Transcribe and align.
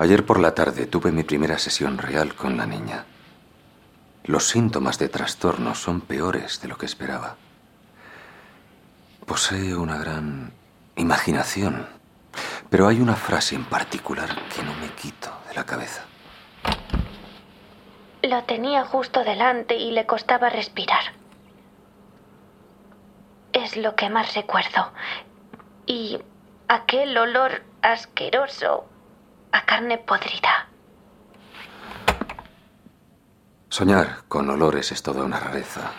Ayer 0.00 0.24
por 0.24 0.38
la 0.38 0.54
tarde 0.54 0.86
tuve 0.86 1.10
mi 1.10 1.24
primera 1.24 1.58
sesión 1.58 1.98
real 1.98 2.34
con 2.36 2.56
la 2.56 2.66
niña. 2.66 3.04
Los 4.22 4.46
síntomas 4.46 4.96
de 5.00 5.08
trastorno 5.08 5.74
son 5.74 6.02
peores 6.02 6.60
de 6.60 6.68
lo 6.68 6.78
que 6.78 6.86
esperaba. 6.86 7.36
Posee 9.26 9.74
una 9.74 9.98
gran 9.98 10.52
imaginación, 10.94 11.88
pero 12.70 12.86
hay 12.86 13.00
una 13.00 13.16
frase 13.16 13.56
en 13.56 13.64
particular 13.64 14.28
que 14.54 14.62
no 14.62 14.72
me 14.74 14.88
quito 14.92 15.32
de 15.48 15.54
la 15.54 15.66
cabeza. 15.66 16.04
Lo 18.22 18.44
tenía 18.44 18.84
justo 18.84 19.24
delante 19.24 19.74
y 19.74 19.90
le 19.90 20.06
costaba 20.06 20.48
respirar. 20.48 21.12
Es 23.52 23.76
lo 23.76 23.96
que 23.96 24.10
más 24.10 24.34
recuerdo. 24.34 24.92
Y 25.86 26.20
aquel 26.68 27.18
olor 27.18 27.64
asqueroso 27.82 28.84
a 29.52 29.64
carne 29.64 29.98
podrida. 29.98 30.68
Soñar 33.68 34.24
con 34.28 34.48
olores 34.50 34.92
es 34.92 35.02
toda 35.02 35.24
una 35.24 35.38
rareza, 35.38 35.92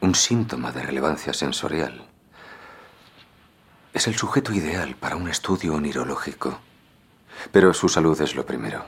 un 0.00 0.14
síntoma 0.14 0.72
de 0.72 0.82
relevancia 0.82 1.32
sensorial. 1.32 2.08
Es 3.92 4.06
el 4.06 4.16
sujeto 4.16 4.52
ideal 4.52 4.96
para 4.96 5.16
un 5.16 5.28
estudio 5.28 5.78
neurológico, 5.80 6.58
pero 7.52 7.74
su 7.74 7.88
salud 7.88 8.20
es 8.20 8.34
lo 8.34 8.46
primero. 8.46 8.84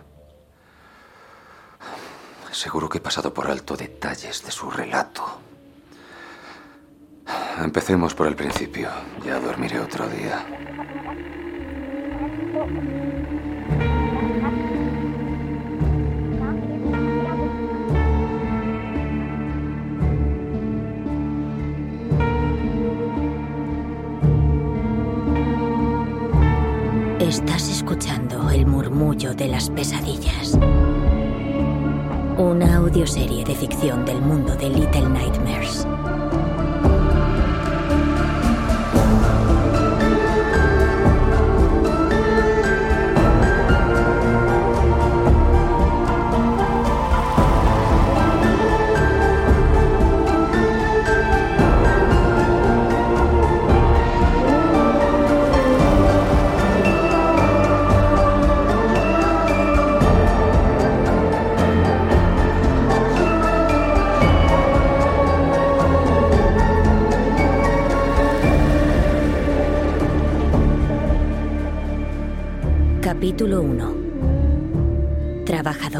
Seguro 2.50 2.88
que 2.88 2.98
he 2.98 3.00
pasado 3.00 3.34
por 3.34 3.50
alto 3.50 3.76
detalles 3.76 4.44
de 4.44 4.50
su 4.50 4.70
relato. 4.70 5.40
Empecemos 7.58 8.14
por 8.14 8.26
el 8.26 8.34
principio. 8.34 8.90
Ya 9.24 9.38
dormiré 9.38 9.80
otro 9.80 10.08
día. 10.08 10.44
Murmullo 28.94 29.34
de 29.34 29.48
las 29.48 29.70
pesadillas. 29.70 30.56
Una 32.38 32.76
audioserie 32.76 33.44
de 33.44 33.54
ficción 33.54 34.04
del 34.04 34.20
mundo 34.20 34.54
de 34.54 34.68
Little 34.68 35.08
Nightmares. 35.08 35.84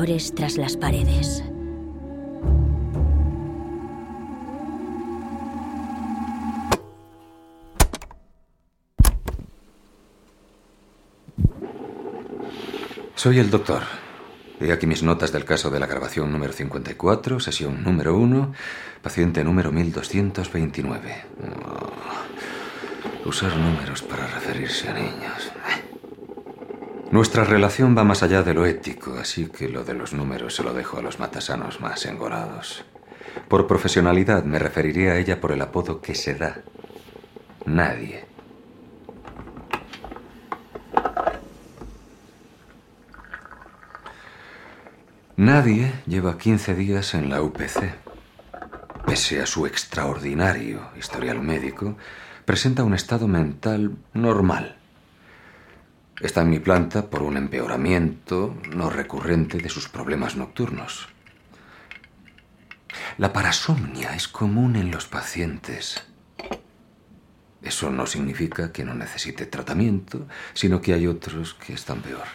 Tras 0.04 0.58
las 0.58 0.76
paredes. 0.76 1.42
Soy 13.14 13.38
el 13.38 13.48
doctor. 13.48 13.84
He 14.60 14.72
aquí 14.72 14.86
mis 14.86 15.02
notas 15.02 15.32
del 15.32 15.46
caso 15.46 15.70
de 15.70 15.80
la 15.80 15.86
grabación 15.86 16.30
número 16.30 16.52
54, 16.52 17.40
sesión 17.40 17.82
número 17.82 18.14
1, 18.18 18.52
paciente 19.00 19.42
número 19.42 19.72
1229. 19.72 21.24
Oh, 23.24 23.28
usar 23.30 23.56
números 23.56 24.02
para 24.02 24.26
referirse 24.26 24.86
a 24.90 24.92
niños. 24.92 25.53
Nuestra 27.14 27.44
relación 27.44 27.96
va 27.96 28.02
más 28.02 28.24
allá 28.24 28.42
de 28.42 28.54
lo 28.54 28.66
ético, 28.66 29.14
así 29.20 29.46
que 29.46 29.68
lo 29.68 29.84
de 29.84 29.94
los 29.94 30.12
números 30.14 30.56
se 30.56 30.64
lo 30.64 30.74
dejo 30.74 30.98
a 30.98 31.00
los 31.00 31.20
matasanos 31.20 31.80
más 31.80 32.06
engolados. 32.06 32.84
Por 33.46 33.68
profesionalidad 33.68 34.42
me 34.42 34.58
referiré 34.58 35.12
a 35.12 35.18
ella 35.18 35.40
por 35.40 35.52
el 35.52 35.62
apodo 35.62 36.00
que 36.00 36.16
se 36.16 36.34
da. 36.34 36.62
Nadie. 37.66 38.24
Nadie 45.36 45.92
lleva 46.08 46.36
15 46.36 46.74
días 46.74 47.14
en 47.14 47.30
la 47.30 47.42
UPC. 47.42 47.94
Pese 49.06 49.40
a 49.40 49.46
su 49.46 49.66
extraordinario 49.66 50.88
historial 50.98 51.40
médico, 51.40 51.96
presenta 52.44 52.82
un 52.82 52.94
estado 52.94 53.28
mental 53.28 53.98
normal. 54.14 54.78
Está 56.20 56.42
en 56.42 56.50
mi 56.50 56.60
planta 56.60 57.10
por 57.10 57.22
un 57.22 57.36
empeoramiento 57.36 58.56
no 58.70 58.88
recurrente 58.88 59.58
de 59.58 59.68
sus 59.68 59.88
problemas 59.88 60.36
nocturnos. 60.36 61.08
La 63.18 63.32
parasomnia 63.32 64.14
es 64.14 64.28
común 64.28 64.76
en 64.76 64.92
los 64.92 65.06
pacientes. 65.06 66.04
Eso 67.62 67.90
no 67.90 68.06
significa 68.06 68.72
que 68.72 68.84
no 68.84 68.94
necesite 68.94 69.46
tratamiento, 69.46 70.28
sino 70.52 70.80
que 70.80 70.92
hay 70.92 71.06
otros 71.06 71.54
que 71.54 71.72
están 71.72 72.00
peor. 72.00 72.26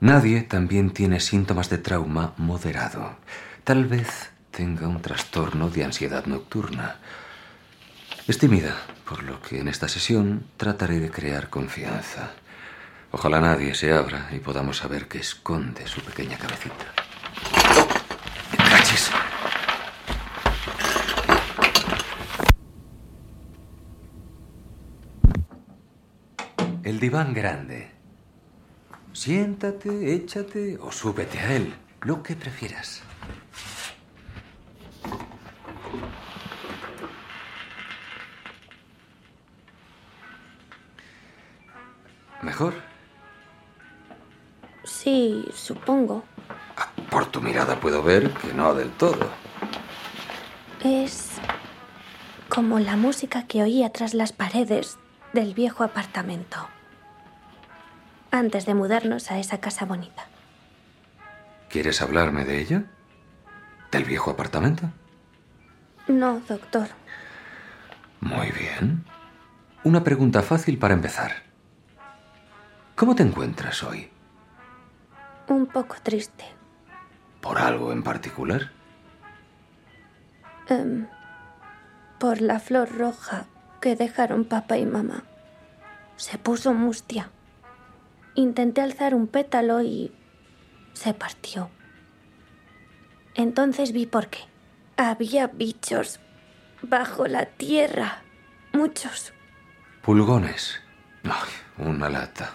Nadie 0.00 0.42
también 0.42 0.90
tiene 0.90 1.20
síntomas 1.20 1.68
de 1.70 1.78
trauma 1.78 2.34
moderado. 2.36 3.16
Tal 3.64 3.84
vez 3.84 4.30
tenga 4.50 4.86
un 4.88 5.02
trastorno 5.02 5.68
de 5.68 5.84
ansiedad 5.84 6.26
nocturna 6.26 7.00
es 8.26 8.38
tímida, 8.38 8.74
por 9.06 9.22
lo 9.22 9.40
que 9.42 9.60
en 9.60 9.68
esta 9.68 9.86
sesión 9.86 10.46
trataré 10.56 10.98
de 10.98 11.10
crear 11.10 11.50
confianza. 11.50 12.30
Ojalá 13.10 13.40
nadie 13.40 13.74
se 13.74 13.92
abra 13.92 14.30
y 14.32 14.38
podamos 14.38 14.78
saber 14.78 15.08
qué 15.08 15.18
esconde 15.18 15.86
su 15.86 16.00
pequeña 16.00 16.38
cabecita. 16.38 16.86
¡Cachis! 18.56 19.10
El 26.82 26.98
diván 26.98 27.34
grande. 27.34 27.90
Siéntate, 29.12 30.14
échate 30.14 30.78
o 30.80 30.90
súbete 30.90 31.38
a 31.38 31.54
él, 31.54 31.74
lo 32.02 32.22
que 32.22 32.36
prefieras. 32.36 33.02
¿Mejor? 42.44 42.74
Sí, 44.84 45.48
supongo. 45.54 46.24
Por 47.10 47.24
tu 47.26 47.40
mirada 47.40 47.80
puedo 47.80 48.02
ver 48.02 48.30
que 48.34 48.52
no 48.52 48.74
del 48.74 48.90
todo. 48.90 49.30
Es 50.82 51.30
como 52.50 52.78
la 52.80 52.96
música 52.96 53.46
que 53.46 53.62
oía 53.62 53.90
tras 53.90 54.12
las 54.12 54.32
paredes 54.32 54.98
del 55.32 55.54
viejo 55.54 55.84
apartamento. 55.84 56.68
Antes 58.30 58.66
de 58.66 58.74
mudarnos 58.74 59.30
a 59.30 59.38
esa 59.38 59.58
casa 59.58 59.86
bonita. 59.86 60.26
¿Quieres 61.70 62.02
hablarme 62.02 62.44
de 62.44 62.60
ella? 62.60 62.84
¿Del 63.90 64.04
viejo 64.04 64.30
apartamento? 64.30 64.90
No, 66.08 66.40
doctor. 66.46 66.88
Muy 68.20 68.50
bien. 68.50 69.04
Una 69.82 70.04
pregunta 70.04 70.42
fácil 70.42 70.76
para 70.76 70.92
empezar. 70.92 71.53
¿Cómo 72.96 73.16
te 73.16 73.24
encuentras 73.24 73.82
hoy? 73.82 74.08
Un 75.48 75.66
poco 75.66 75.96
triste. 76.02 76.44
¿Por 77.40 77.58
algo 77.58 77.92
en 77.92 78.04
particular? 78.04 78.70
Em, 80.68 81.08
por 82.20 82.40
la 82.40 82.60
flor 82.60 82.96
roja 82.96 83.46
que 83.80 83.96
dejaron 83.96 84.44
papá 84.44 84.78
y 84.78 84.86
mamá. 84.86 85.24
Se 86.16 86.38
puso 86.38 86.72
mustia. 86.72 87.30
Intenté 88.36 88.80
alzar 88.80 89.14
un 89.14 89.26
pétalo 89.26 89.82
y 89.82 90.12
se 90.92 91.14
partió. 91.14 91.70
Entonces 93.34 93.92
vi 93.92 94.06
por 94.06 94.28
qué. 94.28 94.40
Había 94.96 95.48
bichos 95.48 96.20
bajo 96.80 97.26
la 97.26 97.46
tierra. 97.46 98.22
Muchos. 98.72 99.32
Pulgones. 100.02 100.80
Ay, 101.24 101.84
una 101.84 102.08
lata. 102.08 102.52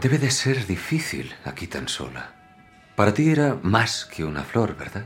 Debe 0.00 0.16
de 0.16 0.30
ser 0.30 0.66
difícil 0.66 1.34
aquí 1.44 1.66
tan 1.66 1.86
sola. 1.86 2.32
Para 2.96 3.12
ti 3.12 3.28
era 3.30 3.58
más 3.62 4.06
que 4.06 4.24
una 4.24 4.44
flor, 4.44 4.74
¿verdad? 4.74 5.04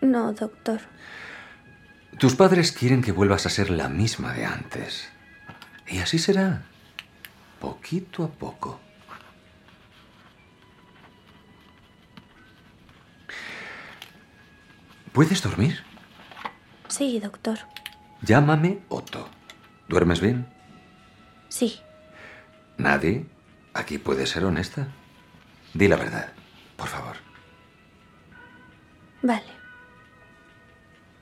No, 0.00 0.32
doctor. 0.32 0.80
Tus 2.18 2.34
padres 2.34 2.72
quieren 2.72 3.00
que 3.00 3.12
vuelvas 3.12 3.46
a 3.46 3.48
ser 3.48 3.70
la 3.70 3.88
misma 3.88 4.32
de 4.32 4.44
antes. 4.44 5.08
Y 5.86 5.98
así 5.98 6.18
será, 6.18 6.62
poquito 7.60 8.24
a 8.24 8.28
poco. 8.28 8.80
¿Puedes 15.12 15.40
dormir? 15.44 15.84
Sí, 16.88 17.20
doctor. 17.20 17.58
Llámame 18.22 18.80
Otto. 18.88 19.28
¿Duermes 19.86 20.20
bien? 20.20 20.48
Sí. 21.48 21.78
¿Nadie 22.78 23.26
aquí 23.76 23.98
puede 23.98 24.26
ser 24.26 24.44
honesta? 24.44 24.88
Di 25.74 25.88
la 25.88 25.96
verdad, 25.96 26.32
por 26.76 26.88
favor. 26.88 27.16
Vale. 29.22 29.56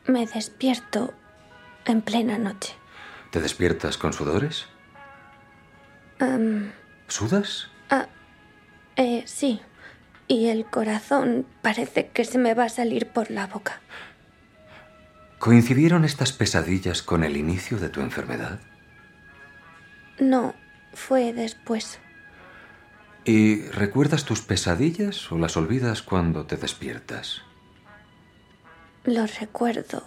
Me 0.06 0.26
despierto 0.26 1.14
en 1.86 2.02
plena 2.02 2.38
noche. 2.38 2.74
¿Te 3.30 3.40
despiertas 3.40 3.96
con 3.98 4.12
sudores? 4.12 4.66
Em, 6.20 6.70
¿Sudas? 7.08 7.68
ah, 7.90 8.06
eh, 8.96 9.24
sí. 9.26 9.60
Y 10.28 10.46
el 10.46 10.64
corazón 10.66 11.46
parece 11.62 12.08
que 12.08 12.24
se 12.24 12.38
me 12.38 12.54
va 12.54 12.64
a 12.64 12.68
salir 12.68 13.08
por 13.08 13.30
la 13.30 13.46
boca. 13.46 13.80
¿Coincidieron 15.38 16.04
estas 16.04 16.32
pesadillas 16.32 17.02
con 17.02 17.24
el 17.24 17.36
inicio 17.36 17.78
de 17.78 17.90
tu 17.90 18.00
enfermedad? 18.00 18.60
No, 20.18 20.54
fue 20.94 21.32
después. 21.34 21.98
¿Y 23.26 23.62
recuerdas 23.68 24.24
tus 24.24 24.42
pesadillas 24.42 25.32
o 25.32 25.38
las 25.38 25.56
olvidas 25.56 26.02
cuando 26.02 26.44
te 26.44 26.56
despiertas? 26.58 27.40
Lo 29.04 29.26
recuerdo 29.26 30.02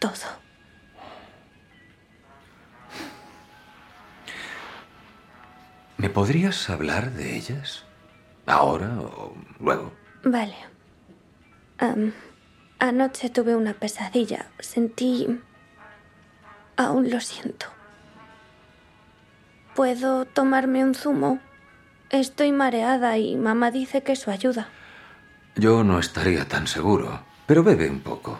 todo. 0.00 0.12
¿Me 5.96 6.10
podrías 6.10 6.68
hablar 6.70 7.12
de 7.12 7.36
ellas? 7.36 7.84
¿Ahora 8.46 9.00
o 9.00 9.36
luego? 9.60 9.92
Vale. 10.24 10.56
Anoche 12.78 13.30
tuve 13.30 13.54
una 13.54 13.74
pesadilla. 13.74 14.50
Sentí... 14.58 15.40
Aún 16.76 17.10
lo 17.10 17.20
siento. 17.20 17.66
¿Puedo 19.74 20.24
tomarme 20.24 20.84
un 20.84 20.94
zumo? 20.94 21.40
Estoy 22.10 22.52
mareada 22.52 23.18
y 23.18 23.36
mamá 23.36 23.70
dice 23.70 24.02
que 24.02 24.12
eso 24.12 24.30
ayuda. 24.30 24.68
Yo 25.56 25.84
no 25.84 25.98
estaría 25.98 26.46
tan 26.46 26.66
seguro, 26.66 27.22
pero 27.46 27.62
bebe 27.62 27.90
un 27.90 28.00
poco. 28.00 28.38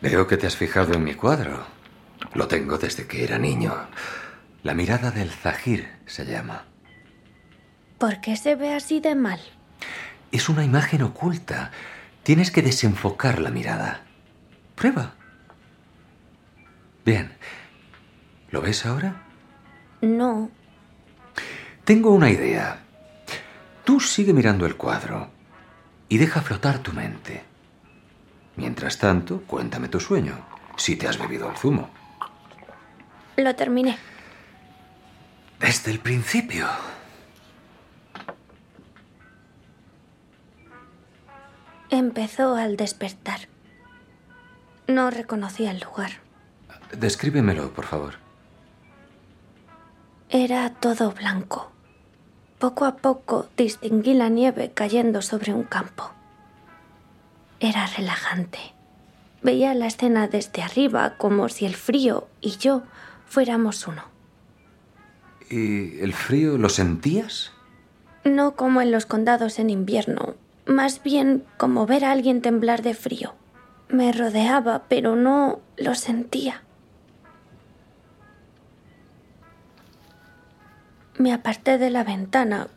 Veo 0.00 0.26
que 0.26 0.36
te 0.36 0.46
has 0.46 0.56
fijado 0.56 0.94
en 0.94 1.04
mi 1.04 1.14
cuadro. 1.14 1.64
Lo 2.34 2.46
tengo 2.46 2.78
desde 2.78 3.06
que 3.06 3.24
era 3.24 3.38
niño. 3.38 3.74
La 4.62 4.74
mirada 4.74 5.10
del 5.10 5.30
Zahir 5.30 5.88
se 6.06 6.26
llama. 6.26 6.64
¿Por 7.98 8.20
qué 8.20 8.36
se 8.36 8.54
ve 8.54 8.74
así 8.74 9.00
de 9.00 9.14
mal? 9.14 9.40
Es 10.30 10.48
una 10.48 10.64
imagen 10.64 11.02
oculta. 11.02 11.70
Tienes 12.22 12.50
que 12.50 12.62
desenfocar 12.62 13.40
la 13.40 13.50
mirada. 13.50 14.02
Prueba. 14.76 15.14
Bien. 17.04 17.32
¿Lo 18.50 18.60
ves 18.60 18.86
ahora? 18.86 19.22
No. 20.00 20.50
Tengo 21.84 22.10
una 22.10 22.30
idea. 22.30 22.80
Tú 23.84 23.98
sigue 23.98 24.32
mirando 24.32 24.66
el 24.66 24.76
cuadro 24.76 25.30
y 26.08 26.18
deja 26.18 26.42
flotar 26.42 26.78
tu 26.78 26.92
mente. 26.92 27.42
Mientras 28.56 28.98
tanto, 28.98 29.42
cuéntame 29.46 29.88
tu 29.88 29.98
sueño, 29.98 30.46
si 30.76 30.96
te 30.96 31.08
has 31.08 31.18
bebido 31.18 31.50
el 31.50 31.56
zumo. 31.56 31.90
Lo 33.36 33.54
terminé. 33.56 33.96
Desde 35.58 35.90
el 35.90 35.98
principio. 35.98 36.68
Empezó 41.92 42.54
al 42.54 42.78
despertar. 42.78 43.40
No 44.88 45.10
reconocía 45.10 45.72
el 45.72 45.80
lugar. 45.80 46.12
Descríbemelo, 46.96 47.70
por 47.74 47.84
favor. 47.84 48.14
Era 50.30 50.70
todo 50.70 51.12
blanco. 51.12 51.70
Poco 52.58 52.86
a 52.86 52.96
poco 52.96 53.50
distinguí 53.58 54.14
la 54.14 54.30
nieve 54.30 54.72
cayendo 54.72 55.20
sobre 55.20 55.52
un 55.52 55.64
campo. 55.64 56.10
Era 57.60 57.86
relajante. 57.86 58.58
Veía 59.42 59.74
la 59.74 59.86
escena 59.86 60.28
desde 60.28 60.62
arriba 60.62 61.18
como 61.18 61.50
si 61.50 61.66
el 61.66 61.74
frío 61.74 62.26
y 62.40 62.56
yo 62.56 62.84
fuéramos 63.26 63.86
uno. 63.86 64.04
¿Y 65.50 66.00
el 66.00 66.14
frío 66.14 66.56
lo 66.56 66.70
sentías? 66.70 67.52
No 68.24 68.56
como 68.56 68.80
en 68.80 68.92
los 68.92 69.04
condados 69.04 69.58
en 69.58 69.68
invierno, 69.68 70.36
más 70.66 71.02
bien 71.02 71.44
como 71.56 71.86
ver 71.86 72.04
a 72.04 72.12
alguien 72.12 72.42
temblar 72.42 72.82
de 72.82 72.94
frío. 72.94 73.34
Me 73.88 74.12
rodeaba, 74.12 74.84
pero 74.88 75.16
no 75.16 75.60
lo 75.76 75.94
sentía. 75.94 76.62
Me 81.18 81.32
aparté 81.32 81.78
de 81.78 81.90
la 81.90 82.04
ventana, 82.04 82.68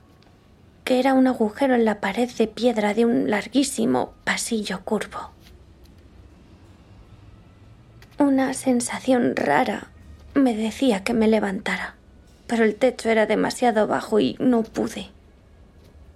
que 0.83 0.99
era 0.99 1.13
un 1.13 1.25
agujero 1.27 1.73
en 1.73 1.85
la 1.85 2.01
pared 2.01 2.29
de 2.29 2.47
piedra 2.47 2.93
de 2.93 3.05
un 3.05 3.29
larguísimo 3.29 4.13
pasillo 4.23 4.81
curvo. 4.83 5.31
Una 8.17 8.53
sensación 8.53 9.35
rara 9.35 9.87
me 10.33 10.55
decía 10.55 11.03
que 11.03 11.13
me 11.13 11.27
levantara, 11.27 11.95
pero 12.45 12.63
el 12.63 12.75
techo 12.75 13.09
era 13.09 13.25
demasiado 13.25 13.87
bajo 13.87 14.19
y 14.19 14.35
no 14.39 14.63
pude. 14.63 15.09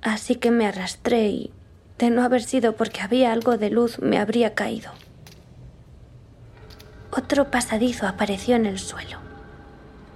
Así 0.02 0.36
que 0.36 0.52
me 0.52 0.68
arrastré 0.68 1.28
y, 1.28 1.52
de 2.00 2.10
no 2.10 2.24
haber 2.24 2.42
sido 2.42 2.74
porque 2.74 3.02
había 3.02 3.34
algo 3.34 3.58
de 3.58 3.70
luz, 3.70 4.00
me 4.00 4.18
habría 4.18 4.56
caído. 4.56 4.92
Otro 7.12 7.52
pasadizo 7.52 8.08
apareció 8.08 8.56
en 8.56 8.66
el 8.66 8.80
suelo. 8.80 9.18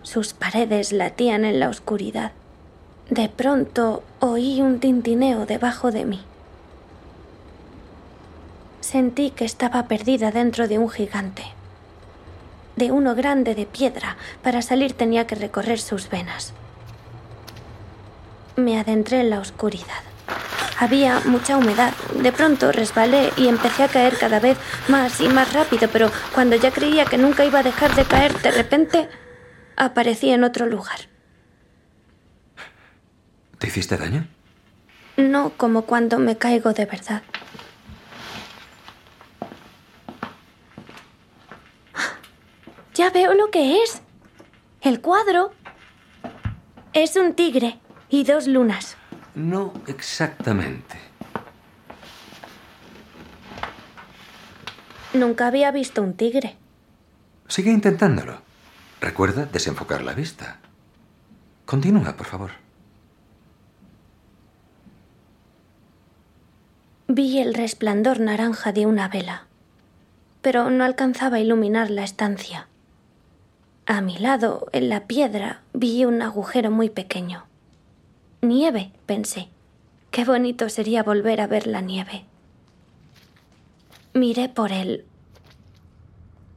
Sus 0.01 0.33
paredes 0.33 0.93
latían 0.93 1.43
en 1.43 1.59
la 1.59 1.69
oscuridad. 1.69 2.31
De 3.09 3.27
pronto 3.27 4.03
oí 4.21 4.61
un 4.61 4.79
tintineo 4.79 5.45
debajo 5.45 5.91
de 5.91 6.05
mí. 6.05 6.21
Sentí 8.79 9.31
que 9.31 9.43
estaba 9.43 9.87
perdida 9.87 10.31
dentro 10.31 10.67
de 10.69 10.77
un 10.77 10.89
gigante. 10.89 11.43
De 12.77 12.91
uno 12.91 13.13
grande 13.13 13.55
de 13.55 13.65
piedra. 13.65 14.15
Para 14.41 14.61
salir 14.61 14.93
tenía 14.93 15.27
que 15.27 15.35
recorrer 15.35 15.79
sus 15.79 16.09
venas. 16.09 16.53
Me 18.55 18.79
adentré 18.79 19.19
en 19.19 19.31
la 19.31 19.39
oscuridad. 19.39 20.12
Había 20.79 21.21
mucha 21.25 21.57
humedad. 21.57 21.93
De 22.15 22.31
pronto 22.31 22.71
resbalé 22.71 23.31
y 23.37 23.47
empecé 23.47 23.83
a 23.83 23.87
caer 23.87 24.17
cada 24.17 24.39
vez 24.39 24.57
más 24.87 25.21
y 25.21 25.27
más 25.27 25.53
rápido, 25.53 25.87
pero 25.91 26.11
cuando 26.33 26.55
ya 26.55 26.71
creía 26.71 27.05
que 27.05 27.17
nunca 27.17 27.45
iba 27.45 27.59
a 27.59 27.63
dejar 27.63 27.95
de 27.95 28.05
caer, 28.05 28.33
de 28.41 28.51
repente 28.51 29.09
aparecí 29.75 30.29
en 30.31 30.43
otro 30.43 30.65
lugar. 30.65 30.99
¿Te 33.59 33.67
hiciste 33.67 33.97
daño? 33.97 34.27
No 35.15 35.51
como 35.55 35.83
cuando 35.83 36.19
me 36.19 36.37
caigo 36.37 36.73
de 36.73 36.85
verdad. 36.85 37.21
Ya 42.93 43.09
veo 43.09 43.33
lo 43.33 43.49
que 43.49 43.81
es. 43.81 44.01
El 44.81 45.01
cuadro. 45.01 45.51
Es 46.93 47.15
un 47.15 47.33
tigre 47.33 47.79
y 48.09 48.23
dos 48.23 48.47
lunas. 48.47 48.97
No 49.35 49.73
exactamente. 49.87 50.97
Nunca 55.13 55.47
había 55.47 55.71
visto 55.71 56.01
un 56.01 56.13
tigre. 56.13 56.55
Sigue 57.47 57.71
intentándolo. 57.71 58.41
Recuerda 58.99 59.45
desenfocar 59.45 60.01
la 60.01 60.13
vista. 60.13 60.59
Continúa, 61.65 62.15
por 62.15 62.25
favor. 62.25 62.51
Vi 67.07 67.39
el 67.39 67.53
resplandor 67.53 68.19
naranja 68.19 68.71
de 68.71 68.85
una 68.85 69.07
vela, 69.07 69.45
pero 70.41 70.69
no 70.69 70.83
alcanzaba 70.83 71.37
a 71.37 71.39
iluminar 71.41 71.91
la 71.91 72.03
estancia. 72.03 72.67
A 73.85 74.01
mi 74.01 74.17
lado, 74.17 74.67
en 74.71 74.89
la 74.89 75.05
piedra, 75.05 75.61
vi 75.73 76.05
un 76.05 76.21
agujero 76.21 76.71
muy 76.71 76.89
pequeño. 76.89 77.45
Nieve, 78.43 78.91
pensé. 79.05 79.47
Qué 80.12 80.25
bonito 80.25 80.67
sería 80.67 81.01
volver 81.01 81.39
a 81.39 81.47
ver 81.47 81.65
la 81.65 81.79
nieve. 81.79 82.25
Miré 84.13 84.50
por 84.50 84.73
él, 84.73 85.05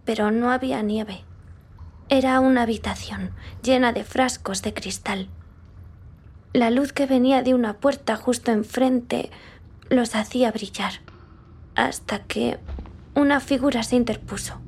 pero 0.04 0.32
no 0.32 0.50
había 0.50 0.82
nieve. 0.82 1.20
Era 2.08 2.40
una 2.40 2.62
habitación 2.62 3.30
llena 3.62 3.92
de 3.92 4.02
frascos 4.02 4.62
de 4.62 4.74
cristal. 4.74 5.28
La 6.52 6.70
luz 6.70 6.92
que 6.92 7.06
venía 7.06 7.42
de 7.42 7.54
una 7.54 7.74
puerta 7.74 8.16
justo 8.16 8.50
enfrente 8.50 9.30
los 9.88 10.16
hacía 10.16 10.50
brillar, 10.50 10.94
hasta 11.76 12.18
que 12.24 12.58
una 13.14 13.38
figura 13.38 13.84
se 13.84 13.94
interpuso. 13.94 14.58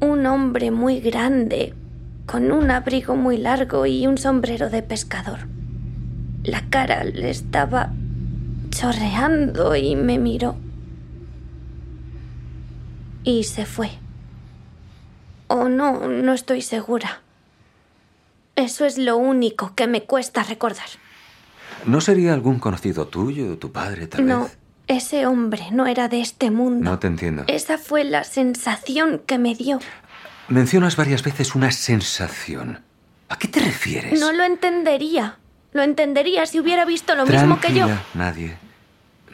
Un 0.00 0.26
hombre 0.26 0.72
muy 0.72 1.00
grande, 1.00 1.72
con 2.26 2.52
un 2.52 2.70
abrigo 2.70 3.16
muy 3.16 3.38
largo 3.38 3.86
y 3.86 4.06
un 4.06 4.18
sombrero 4.18 4.68
de 4.68 4.82
pescador. 4.82 5.48
La 6.44 6.62
cara 6.70 7.04
le 7.04 7.30
estaba 7.30 7.92
chorreando 8.70 9.76
y 9.76 9.96
me 9.96 10.18
miró. 10.18 10.56
Y 13.24 13.44
se 13.44 13.66
fue. 13.66 13.90
O 15.48 15.68
no, 15.68 16.08
no 16.08 16.32
estoy 16.32 16.62
segura. 16.62 17.20
Eso 18.56 18.84
es 18.86 18.98
lo 18.98 19.16
único 19.16 19.74
que 19.74 19.86
me 19.86 20.02
cuesta 20.04 20.42
recordar. 20.42 20.86
¿No 21.86 22.00
sería 22.00 22.34
algún 22.34 22.58
conocido 22.58 23.06
tuyo, 23.08 23.58
tu 23.58 23.72
padre, 23.72 24.06
tal 24.06 24.26
No, 24.26 24.42
vez? 24.44 24.58
ese 24.86 25.26
hombre 25.26 25.66
no 25.72 25.86
era 25.86 26.08
de 26.08 26.20
este 26.20 26.50
mundo. 26.50 26.90
No 26.90 26.98
te 26.98 27.06
entiendo. 27.06 27.44
Esa 27.46 27.78
fue 27.78 28.04
la 28.04 28.24
sensación 28.24 29.20
que 29.26 29.38
me 29.38 29.54
dio. 29.54 29.80
Mencionas 30.48 30.96
varias 30.96 31.22
veces 31.22 31.54
una 31.54 31.70
sensación. 31.70 32.80
¿A 33.28 33.38
qué 33.38 33.48
te 33.48 33.60
refieres? 33.60 34.18
No 34.20 34.32
lo 34.32 34.44
entendería. 34.44 35.38
Lo 35.72 35.82
entendería 35.82 36.46
si 36.46 36.58
hubiera 36.58 36.84
visto 36.84 37.14
lo 37.14 37.26
mismo 37.26 37.60
que 37.60 37.72
yo. 37.74 37.86
Nadie. 38.14 38.56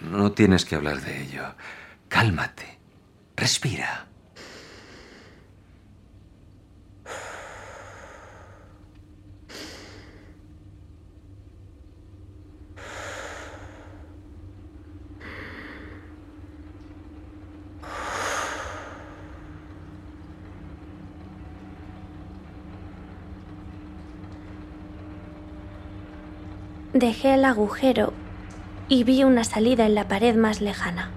No 0.03 0.33
tienes 0.33 0.65
que 0.65 0.75
hablar 0.75 1.01
de 1.01 1.23
ello. 1.23 1.55
Cálmate. 2.09 2.79
Respira. 3.37 4.07
Dejé 26.97 27.35
el 27.35 27.45
agujero 27.45 28.15
y 28.89 29.05
vi 29.05 29.23
una 29.23 29.45
salida 29.45 29.85
en 29.85 29.95
la 29.95 30.09
pared 30.09 30.35
más 30.35 30.63
lejana. 30.63 31.11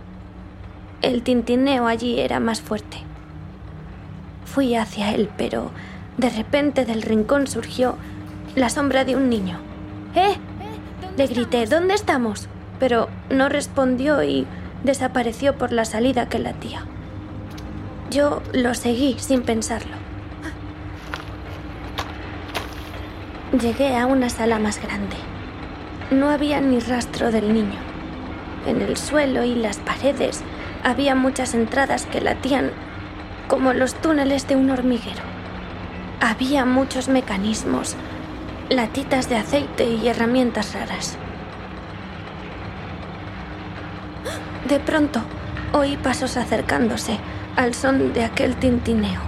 El 1.01 1.23
tintineo 1.23 1.87
allí 1.87 2.19
era 2.19 2.41
más 2.41 2.59
fuerte. 2.59 2.97
Fui 4.43 4.75
hacia 4.75 5.13
él, 5.13 5.29
pero 5.37 5.71
de 6.17 6.31
repente 6.31 6.83
del 6.83 7.01
rincón 7.01 7.47
surgió 7.47 7.95
la 8.55 8.69
sombra 8.69 9.05
de 9.05 9.15
un 9.15 9.29
niño. 9.29 9.57
¡Eh! 10.15 10.35
Le 11.15 11.27
grité, 11.27 11.65
¿dónde 11.65 11.93
estamos? 11.93 12.49
Pero 12.77 13.07
no 13.29 13.47
respondió 13.47 14.21
y 14.21 14.45
desapareció 14.83 15.57
por 15.57 15.71
la 15.71 15.85
salida 15.85 16.27
que 16.27 16.39
latía. 16.39 16.83
Yo 18.11 18.41
lo 18.51 18.73
seguí 18.73 19.15
sin 19.17 19.43
pensarlo. 19.43 19.95
Llegué 23.61 23.95
a 23.95 24.07
una 24.07 24.29
sala 24.29 24.59
más 24.59 24.81
grande. 24.81 25.28
No 26.11 26.29
había 26.29 26.59
ni 26.59 26.79
rastro 26.79 27.31
del 27.31 27.53
niño. 27.53 27.79
En 28.65 28.81
el 28.81 28.97
suelo 28.97 29.43
y 29.43 29.53
las 29.53 29.77
paredes 29.77 30.41
había 30.83 31.13
muchas 31.13 31.53
entradas 31.53 32.07
que 32.07 32.19
latían 32.19 32.71
como 33.47 33.73
los 33.73 33.93
túneles 33.93 34.47
de 34.47 34.55
un 34.55 34.71
hormiguero. 34.71 35.21
Había 36.19 36.65
muchos 36.65 37.09
mecanismos, 37.09 37.95
latitas 38.69 39.29
de 39.29 39.37
aceite 39.37 39.85
y 39.85 40.07
herramientas 40.07 40.73
raras. 40.73 41.15
De 44.67 44.79
pronto 44.79 45.21
oí 45.73 45.95
pasos 45.97 46.37
acercándose 46.37 47.19
al 47.55 47.75
son 47.75 48.13
de 48.13 48.23
aquel 48.23 48.55
tintineo. 48.55 49.21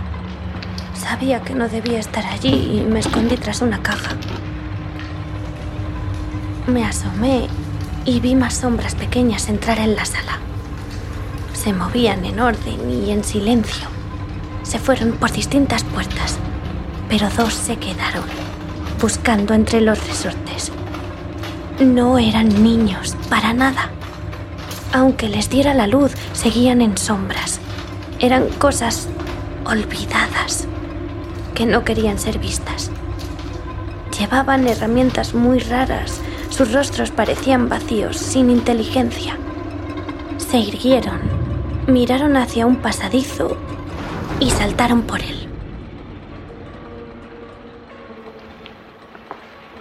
Sabía 0.95 1.41
que 1.41 1.53
no 1.53 1.67
debía 1.67 2.00
estar 2.00 2.25
allí 2.25 2.79
y 2.79 2.85
me 2.89 3.00
escondí 3.00 3.38
tras 3.38 3.61
una 3.61 3.81
caja. 3.83 4.15
Me 6.68 6.86
asomé 6.86 7.48
y 8.06 8.20
vi 8.20 8.36
más 8.36 8.53
sombras 8.53 8.94
pequeñas 8.94 9.50
entrar 9.50 9.80
en 9.80 9.96
la 9.96 10.06
sala. 10.06 10.38
Se 11.53 11.74
movían 11.74 12.24
en 12.24 12.39
orden 12.39 12.89
y 12.89 13.12
en 13.12 13.24
silencio. 13.24 13.88
Se 14.62 14.77
fueron 14.77 15.13
por 15.13 15.32
distintas 15.32 15.84
puertas, 15.84 16.38
pero 17.10 17.30
dos 17.36 17.53
se 17.53 17.77
quedaron, 17.77 18.24
buscando 19.01 19.53
entre 19.56 19.82
los 19.82 20.08
resortes. 20.08 20.72
No 21.80 22.20
eran 22.20 22.63
niños, 22.63 23.18
para 23.27 23.53
nada. 23.53 23.89
Aunque 24.94 25.27
les 25.27 25.50
diera 25.50 25.74
la 25.74 25.88
luz, 25.88 26.12
seguían 26.34 26.82
en 26.82 26.96
sombras. 26.96 27.60
Eran 28.20 28.48
cosas 28.60 29.08
olvidadas, 29.65 30.68
que 31.56 31.65
no 31.65 31.84
querían 31.84 32.20
ser 32.20 32.38
vistas. 32.38 32.91
Llevaban 34.18 34.68
herramientas 34.68 35.34
muy 35.34 35.60
raras, 35.60 36.21
sus 36.51 36.74
rostros 36.74 37.12
parecían 37.12 37.70
vacíos, 37.70 38.17
sin 38.17 38.51
inteligencia. 38.51 39.38
Se 40.38 40.58
irguieron, 40.58 41.20
miraron 41.88 42.36
hacia 42.36 42.67
un 42.67 42.75
pasadizo 42.75 43.58
y 44.39 44.51
saltaron 44.51 45.03
por 45.03 45.22
él. 45.22 45.48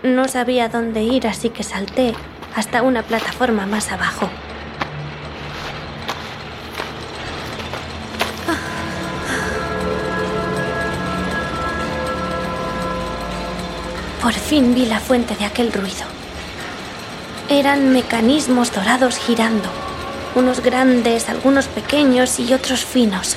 No 0.05 0.29
sabía 0.29 0.69
dónde 0.69 1.03
ir, 1.03 1.27
así 1.27 1.51
que 1.51 1.63
salté 1.63 2.15
hasta 2.55 2.83
una 2.83 3.03
plataforma 3.03 3.67
más 3.67 3.93
abajo. 3.93 4.31
Por 14.23 14.33
fin 14.33 14.75
vi 14.75 14.87
la 14.87 15.01
fuente 15.01 15.35
de 15.35 15.45
aquel 15.45 15.73
ruido. 15.73 16.20
Eran 17.51 17.93
mecanismos 17.93 18.73
dorados 18.73 19.19
girando, 19.19 19.69
unos 20.37 20.61
grandes, 20.61 21.29
algunos 21.29 21.67
pequeños 21.67 22.39
y 22.39 22.55
otros 22.55 22.85
finos. 22.85 23.35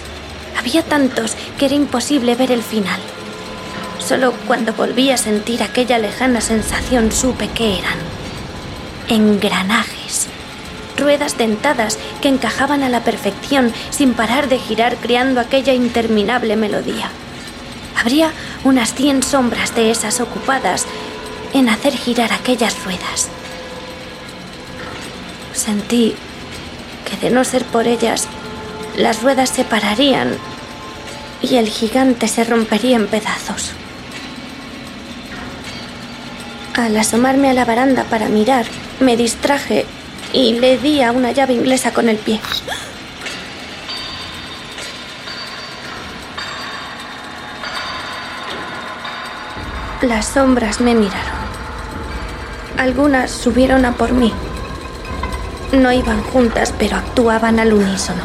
Había 0.55 0.83
tantos 0.83 1.35
que 1.57 1.65
era 1.65 1.73
imposible 1.73 2.35
ver 2.35 2.51
el 2.51 2.61
final. 2.61 2.99
Solo 3.97 4.33
cuando 4.45 4.71
volví 4.71 5.09
a 5.09 5.17
sentir 5.17 5.63
aquella 5.63 5.97
lejana 5.97 6.41
sensación 6.41 7.11
supe 7.11 7.47
que 7.47 7.79
eran 7.79 7.97
engranajes, 9.09 10.27
ruedas 10.95 11.39
dentadas 11.39 11.97
que 12.21 12.27
encajaban 12.27 12.83
a 12.83 12.89
la 12.89 13.03
perfección 13.03 13.73
sin 13.89 14.13
parar 14.13 14.47
de 14.47 14.59
girar 14.59 14.95
creando 14.97 15.41
aquella 15.41 15.73
interminable 15.73 16.55
melodía. 16.55 17.09
Habría 17.99 18.31
unas 18.63 18.93
cien 18.93 19.23
sombras 19.23 19.73
de 19.73 19.89
esas 19.89 20.21
ocupadas 20.21 20.85
en 21.53 21.67
hacer 21.67 21.97
girar 21.97 22.31
aquellas 22.31 22.83
ruedas. 22.83 23.31
Sentí 25.53 26.15
que 27.05 27.17
de 27.17 27.33
no 27.33 27.43
ser 27.43 27.63
por 27.65 27.87
ellas, 27.87 28.27
las 28.97 29.21
ruedas 29.21 29.49
se 29.49 29.63
pararían 29.63 30.35
y 31.41 31.57
el 31.57 31.67
gigante 31.67 32.27
se 32.27 32.43
rompería 32.43 32.95
en 32.95 33.07
pedazos. 33.07 33.71
Al 36.75 36.97
asomarme 36.97 37.49
a 37.49 37.53
la 37.53 37.65
baranda 37.65 38.03
para 38.05 38.29
mirar, 38.29 38.65
me 38.99 39.15
distraje 39.15 39.85
y 40.31 40.53
le 40.53 40.77
di 40.79 41.01
a 41.01 41.11
una 41.11 41.31
llave 41.31 41.53
inglesa 41.53 41.93
con 41.93 42.09
el 42.09 42.17
pie. 42.17 42.39
Las 50.01 50.25
sombras 50.25 50.81
me 50.81 50.95
miraron. 50.95 51.43
Algunas 52.77 53.31
subieron 53.31 53.85
a 53.85 53.93
por 53.93 54.11
mí. 54.11 54.33
No 55.73 55.91
iban 55.91 56.21
juntas, 56.21 56.71
pero 56.77 56.97
actuaban 56.97 57.59
al 57.59 57.73
unísono. 57.73 58.21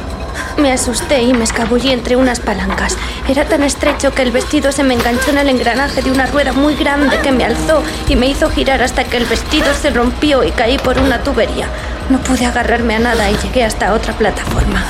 Me 0.59 0.71
asusté 0.71 1.23
y 1.23 1.33
me 1.33 1.45
escabullí 1.45 1.93
entre 1.93 2.15
unas 2.15 2.41
palancas. 2.41 2.95
Era 3.27 3.47
tan 3.47 3.63
estrecho 3.63 4.13
que 4.13 4.21
el 4.21 4.33
vestido 4.33 4.71
se 4.71 4.83
me 4.83 4.93
enganchó 4.93 5.31
en 5.31 5.39
el 5.39 5.49
engranaje 5.49 6.03
de 6.03 6.11
una 6.11 6.27
rueda 6.27 6.53
muy 6.53 6.75
grande 6.75 7.19
que 7.23 7.33
me 7.33 7.47
alzó 7.47 7.83
y 8.07 8.17
me 8.17 8.27
hizo 8.27 8.51
girar 8.51 8.83
hasta 8.83 9.05
que 9.05 9.17
el 9.17 9.25
vestido 9.25 9.73
se 9.73 9.89
rompió 9.89 10.45
y 10.45 10.51
caí 10.51 10.77
por 10.77 10.99
una 10.99 11.23
tubería. 11.23 11.69
No 12.11 12.19
pude 12.19 12.45
agarrarme 12.45 12.97
a 12.97 12.99
nada 12.99 13.31
y 13.31 13.37
llegué 13.39 13.65
hasta 13.65 13.95
otra 13.95 14.13
plataforma. 14.13 14.85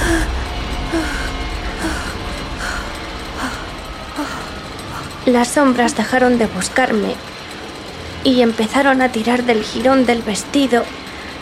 Las 5.26 5.48
sombras 5.48 5.96
dejaron 5.96 6.38
de 6.38 6.46
buscarme 6.46 7.14
y 8.24 8.42
empezaron 8.42 9.00
a 9.00 9.10
tirar 9.10 9.44
del 9.44 9.62
jirón 9.62 10.06
del 10.06 10.22
vestido, 10.22 10.82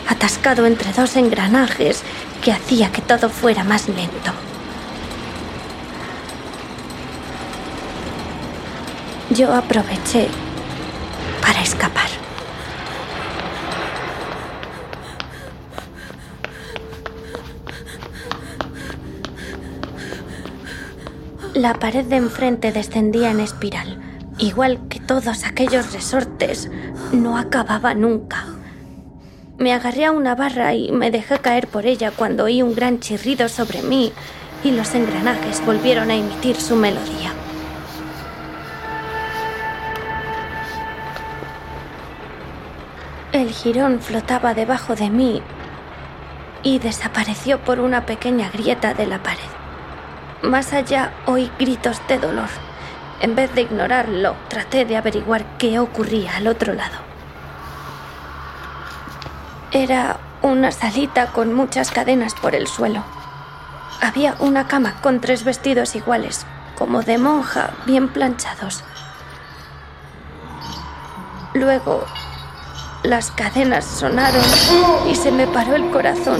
atascado 0.07 0.65
entre 0.65 0.93
dos 0.93 1.15
engranajes 1.15 2.03
que 2.41 2.51
hacía 2.51 2.91
que 2.91 3.01
todo 3.01 3.29
fuera 3.29 3.63
más 3.63 3.87
lento. 3.87 4.31
Yo 9.29 9.53
aproveché 9.53 10.29
para 11.41 11.61
escapar. 11.61 12.07
La 21.53 21.73
pared 21.73 22.05
de 22.05 22.17
enfrente 22.17 22.71
descendía 22.71 23.31
en 23.31 23.39
espiral, 23.39 23.99
igual 24.37 24.79
que 24.89 24.99
todos 24.99 25.43
aquellos 25.43 25.91
resortes. 25.91 26.69
No 27.11 27.37
acababa 27.37 27.93
nunca. 27.93 28.56
Me 29.59 29.73
agarré 29.73 30.05
a 30.05 30.11
una 30.11 30.35
barra 30.35 30.75
y 30.75 30.91
me 30.91 31.09
dejé 31.09 31.39
caer 31.39 31.67
por 31.67 31.87
ella 31.87 32.11
cuando 32.11 32.43
oí 32.43 32.61
un 32.61 32.75
gran 32.75 32.99
chirrido 32.99 33.49
sobre 33.49 33.81
mí 33.81 34.13
y 34.63 34.69
los 34.69 34.93
engranajes 34.93 35.65
volvieron 35.65 36.11
a 36.11 36.15
emitir 36.15 36.57
su 36.57 36.75
melodía. 36.75 37.33
El 43.31 43.49
jirón 43.49 43.99
flotaba 43.99 44.53
debajo 44.53 44.95
de 44.95 45.09
mí 45.09 45.41
y 46.61 46.77
desapareció 46.77 47.59
por 47.59 47.79
una 47.79 48.05
pequeña 48.05 48.51
grieta 48.51 48.93
de 48.93 49.07
la 49.07 49.23
pared. 49.23 49.39
Más 50.43 50.71
allá 50.73 51.13
oí 51.25 51.49
gritos 51.57 51.99
de 52.07 52.19
dolor. 52.19 52.49
En 53.21 53.33
vez 53.33 53.53
de 53.55 53.61
ignorarlo, 53.61 54.35
traté 54.49 54.85
de 54.85 54.97
averiguar 54.97 55.57
qué 55.57 55.79
ocurría 55.79 56.37
al 56.37 56.45
otro 56.45 56.73
lado. 56.73 57.06
Era 59.71 60.17
una 60.43 60.71
salita 60.71 61.27
con 61.33 61.53
muchas 61.53 61.91
cadenas 61.91 62.33
por 62.35 62.55
el 62.55 62.67
suelo. 62.67 63.03
Había 64.01 64.35
una 64.39 64.65
cama 64.67 64.95
con 65.01 65.19
tres 65.19 65.43
vestidos 65.43 65.93
iguales, 65.95 66.45
como 66.77 67.03
de 67.03 67.17
monja, 67.17 67.71
bien 67.85 68.07
planchados. 68.07 68.85
Luego, 71.53 72.05
las 73.03 73.29
cadenas 73.31 73.83
sonaron 73.83 74.43
y 75.09 75.15
se 75.15 75.31
me 75.31 75.47
paró 75.47 75.75
el 75.75 75.89
corazón 75.91 76.39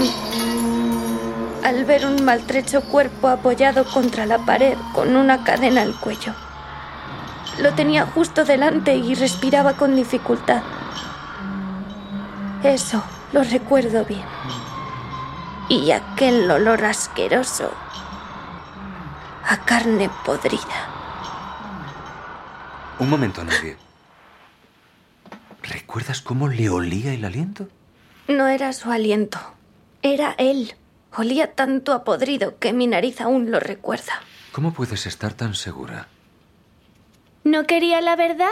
al 1.64 1.84
ver 1.84 2.06
un 2.06 2.24
maltrecho 2.24 2.80
cuerpo 2.80 3.28
apoyado 3.28 3.84
contra 3.84 4.24
la 4.24 4.38
pared 4.38 4.78
con 4.94 5.16
una 5.16 5.44
cadena 5.44 5.82
al 5.82 5.94
cuello. 6.00 6.32
Lo 7.60 7.74
tenía 7.74 8.06
justo 8.06 8.46
delante 8.46 8.96
y 8.96 9.14
respiraba 9.14 9.74
con 9.74 9.94
dificultad. 9.94 10.62
Eso 12.62 13.02
lo 13.32 13.42
recuerdo 13.42 14.04
bien. 14.04 14.24
Y 15.68 15.90
aquel 15.90 16.50
olor 16.50 16.84
asqueroso 16.84 17.70
a 19.44 19.56
carne 19.64 20.10
podrida. 20.24 20.88
Un 22.98 23.10
momento, 23.10 23.44
nadie. 23.44 23.76
¿Recuerdas 25.62 26.20
cómo 26.20 26.48
le 26.48 26.68
olía 26.70 27.12
el 27.12 27.24
aliento? 27.24 27.68
No 28.26 28.46
era 28.48 28.72
su 28.72 28.90
aliento, 28.90 29.38
era 30.02 30.34
él. 30.38 30.74
Olía 31.16 31.54
tanto 31.54 31.92
a 31.92 32.04
podrido 32.04 32.58
que 32.58 32.72
mi 32.72 32.86
nariz 32.86 33.20
aún 33.20 33.50
lo 33.50 33.60
recuerda. 33.60 34.20
¿Cómo 34.52 34.72
puedes 34.72 35.06
estar 35.06 35.32
tan 35.32 35.54
segura? 35.54 36.08
¿No 37.44 37.64
quería 37.64 38.00
la 38.00 38.16
verdad? 38.16 38.50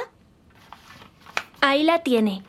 Ahí 1.60 1.82
la 1.82 2.02
tiene. 2.02 2.42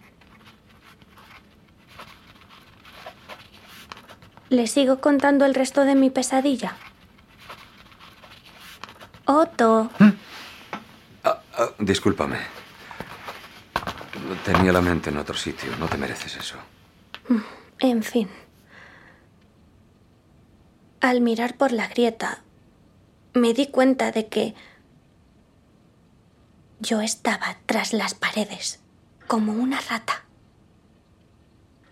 ¿Le 4.50 4.68
sigo 4.68 5.02
contando 5.02 5.46
el 5.46 5.54
resto 5.54 5.84
de 5.84 5.96
mi 5.96 6.10
pesadilla? 6.10 6.76
Otto. 9.26 9.90
¿Mm? 10.00 10.10
Ah, 11.26 11.42
ah, 11.58 11.70
discúlpame. 11.80 12.38
Tenía 14.46 14.72
la 14.72 14.82
mente 14.82 15.10
en 15.10 15.18
otro 15.18 15.36
sitio. 15.36 15.76
No 15.78 15.88
te 15.88 15.98
mereces 15.98 16.38
eso. 16.38 16.56
En 17.80 18.04
fin. 18.04 18.30
Al 21.02 21.22
mirar 21.22 21.58
por 21.58 21.72
la 21.72 21.88
grieta, 21.88 22.42
me 23.34 23.54
di 23.54 23.68
cuenta 23.68 24.12
de 24.12 24.28
que 24.28 24.56
yo 26.80 27.02
estaba 27.02 27.58
tras 27.66 27.94
las 27.94 28.14
paredes, 28.14 28.80
como 29.28 29.52
una 29.52 29.82
rata. 29.82 30.24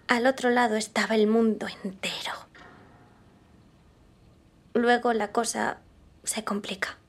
Al 0.08 0.26
otro 0.26 0.50
lado 0.52 0.76
estaba 0.76 1.16
el 1.16 1.28
mundo 1.28 1.68
entero. 1.84 2.45
Luego 4.76 5.14
la 5.14 5.32
cosa 5.32 5.80
se 6.24 6.44
complica. 6.44 7.00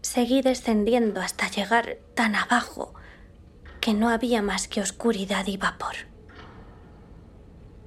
Seguí 0.00 0.40
descendiendo 0.40 1.20
hasta 1.20 1.50
llegar 1.50 1.98
tan 2.14 2.34
abajo 2.34 2.94
que 3.82 3.92
no 3.92 4.08
había 4.08 4.40
más 4.40 4.68
que 4.68 4.80
oscuridad 4.80 5.46
y 5.46 5.58
vapor 5.58 6.10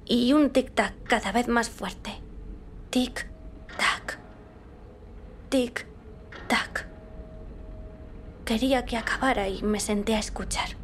y 0.06 0.32
un 0.32 0.52
tic-tac 0.52 0.92
cada 1.04 1.32
vez 1.32 1.48
más 1.48 1.70
fuerte. 1.70 2.12
Tic-tac. 2.90 4.18
Tic-tac. 5.50 6.86
Quería 8.44 8.84
que 8.84 8.96
acabara 8.96 9.48
y 9.48 9.62
me 9.62 9.80
senté 9.80 10.14
a 10.14 10.18
escuchar. 10.18 10.83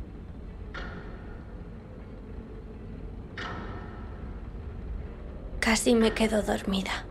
Casi 5.61 5.95
me 5.95 6.13
quedo 6.13 6.43
dormida. 6.43 7.05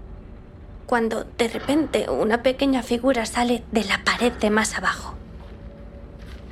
Cuando 0.88 1.24
de 1.24 1.48
repente 1.48 2.10
una 2.10 2.42
pequeña 2.42 2.82
figura 2.82 3.28
sale 3.28 3.64
de 3.72 3.84
la 3.84 4.04
pared 4.04 4.34
de 4.34 4.50
más 4.50 4.76
abajo. 4.76 5.14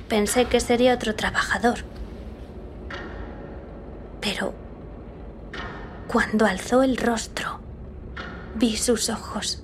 Pensé 0.08 0.46
que 0.46 0.60
sería 0.60 0.94
otro 0.94 1.16
trabajador. 1.16 1.80
Pero 4.22 4.54
cuando 6.08 6.46
alzó 6.46 6.84
el 6.84 6.98
rostro, 6.98 7.60
vi 8.56 8.78
sus 8.78 9.10
ojos. 9.10 9.64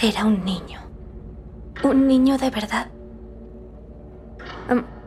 Era 0.00 0.24
un 0.24 0.44
niño. 0.44 0.80
Un 1.82 2.06
niño 2.06 2.38
de 2.38 2.50
verdad. 2.50 2.86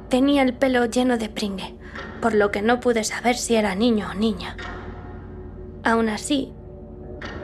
Tenía 0.09 0.43
el 0.43 0.53
pelo 0.53 0.85
lleno 0.85 1.17
de 1.17 1.29
pringue, 1.29 1.75
por 2.21 2.35
lo 2.35 2.51
que 2.51 2.61
no 2.61 2.79
pude 2.79 3.03
saber 3.03 3.35
si 3.35 3.55
era 3.55 3.73
niño 3.73 4.09
o 4.11 4.13
niña. 4.13 4.55
Aún 5.85 6.07
así, 6.07 6.53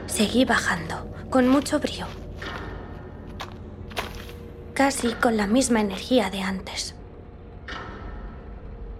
seguí 0.06 0.46
bajando, 0.46 1.06
con 1.28 1.46
mucho 1.46 1.78
brío. 1.78 2.06
Casi 4.72 5.12
con 5.12 5.36
la 5.36 5.46
misma 5.46 5.82
energía 5.82 6.30
de 6.30 6.40
antes. 6.40 6.94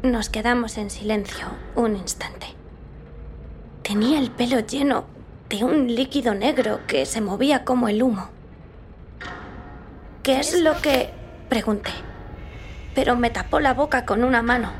Nos 0.02 0.28
quedamos 0.28 0.76
en 0.76 0.90
silencio 0.90 1.46
un 1.74 1.96
instante. 1.96 2.48
Tenía 3.82 4.18
el 4.18 4.30
pelo 4.30 4.60
lleno 4.60 5.06
de 5.48 5.64
un 5.64 5.94
líquido 5.94 6.34
negro 6.34 6.80
que 6.86 7.06
se 7.06 7.22
movía 7.22 7.64
como 7.64 7.88
el 7.88 8.02
humo. 8.02 8.28
¿Qué 10.22 10.38
es 10.38 10.60
lo 10.60 10.80
que...? 10.82 11.14
pregunté, 11.48 11.90
pero 12.94 13.16
me 13.16 13.30
tapó 13.30 13.58
la 13.58 13.74
boca 13.74 14.06
con 14.06 14.22
una 14.22 14.40
mano. 14.40 14.70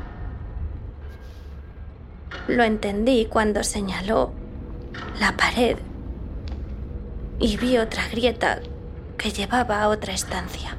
Lo 2.47 2.63
entendí 2.63 3.25
cuando 3.25 3.63
señaló 3.63 4.33
la 5.19 5.35
pared 5.37 5.77
y 7.39 7.57
vi 7.57 7.77
otra 7.77 8.07
grieta 8.09 8.59
que 9.17 9.31
llevaba 9.31 9.81
a 9.81 9.89
otra 9.89 10.13
estancia. 10.13 10.77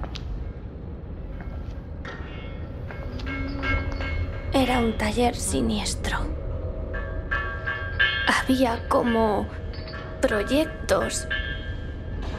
Era 4.52 4.80
un 4.80 4.96
taller 4.98 5.34
siniestro 5.34 6.32
había 8.42 8.88
como 8.88 9.46
proyectos 10.20 11.26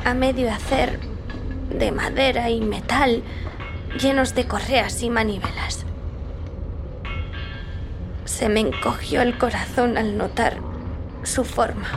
a 0.05 0.13
medio 0.13 0.51
hacer 0.51 0.99
de 1.69 1.91
madera 1.91 2.49
y 2.49 2.61
metal 2.61 3.23
llenos 3.99 4.35
de 4.35 4.45
correas 4.45 5.01
y 5.01 5.09
manivelas. 5.09 5.85
Se 8.25 8.49
me 8.49 8.59
encogió 8.59 9.21
el 9.21 9.37
corazón 9.37 9.97
al 9.97 10.17
notar 10.17 10.57
su 11.23 11.43
forma. 11.43 11.87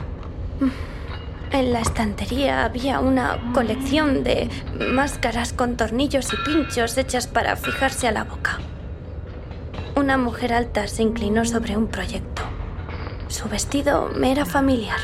En 1.53 1.73
la 1.73 1.81
estantería 1.81 2.65
había 2.65 3.01
una 3.01 3.53
colección 3.53 4.25
de 4.25 4.49
máscaras 4.93 5.53
con 5.53 5.77
tornillos 5.77 6.33
y 6.33 6.37
pinchos 6.45 6.99
hechas 6.99 7.27
para 7.27 7.57
fijarse 7.57 8.09
a 8.09 8.13
la 8.13 8.25
boca. 8.25 8.59
Una 9.95 10.19
mujer 10.19 10.53
alta 10.53 10.87
se 10.89 11.03
inclinó 11.03 11.45
sobre 11.45 11.77
un 11.77 11.87
proyecto. 11.87 12.43
Su 13.29 13.49
vestido 13.49 14.11
me 14.15 14.33
era 14.33 14.45
familiar. 14.45 14.99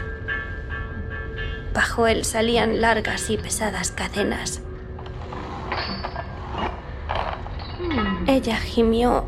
Bajo 1.73 2.07
él 2.07 2.25
salían 2.25 2.81
largas 2.81 3.31
y 3.31 3.39
pesadas 3.39 3.91
cadenas. 3.91 4.61
Ella 8.27 8.57
gimió 8.57 9.27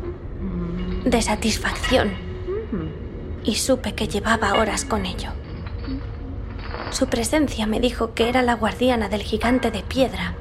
de 1.05 1.21
satisfacción 1.21 2.25
y 3.45 3.55
supe 3.55 3.93
que 3.93 4.07
llevaba 4.07 4.55
horas 4.55 4.85
con 4.85 5.05
ello. 5.05 5.29
Su 6.91 7.07
presencia 7.07 7.67
me 7.67 7.79
dijo 7.79 8.13
que 8.13 8.29
era 8.29 8.41
la 8.41 8.55
guardiana 8.55 9.09
del 9.09 9.21
gigante 9.21 9.71
de 9.71 9.83
piedra 9.83 10.35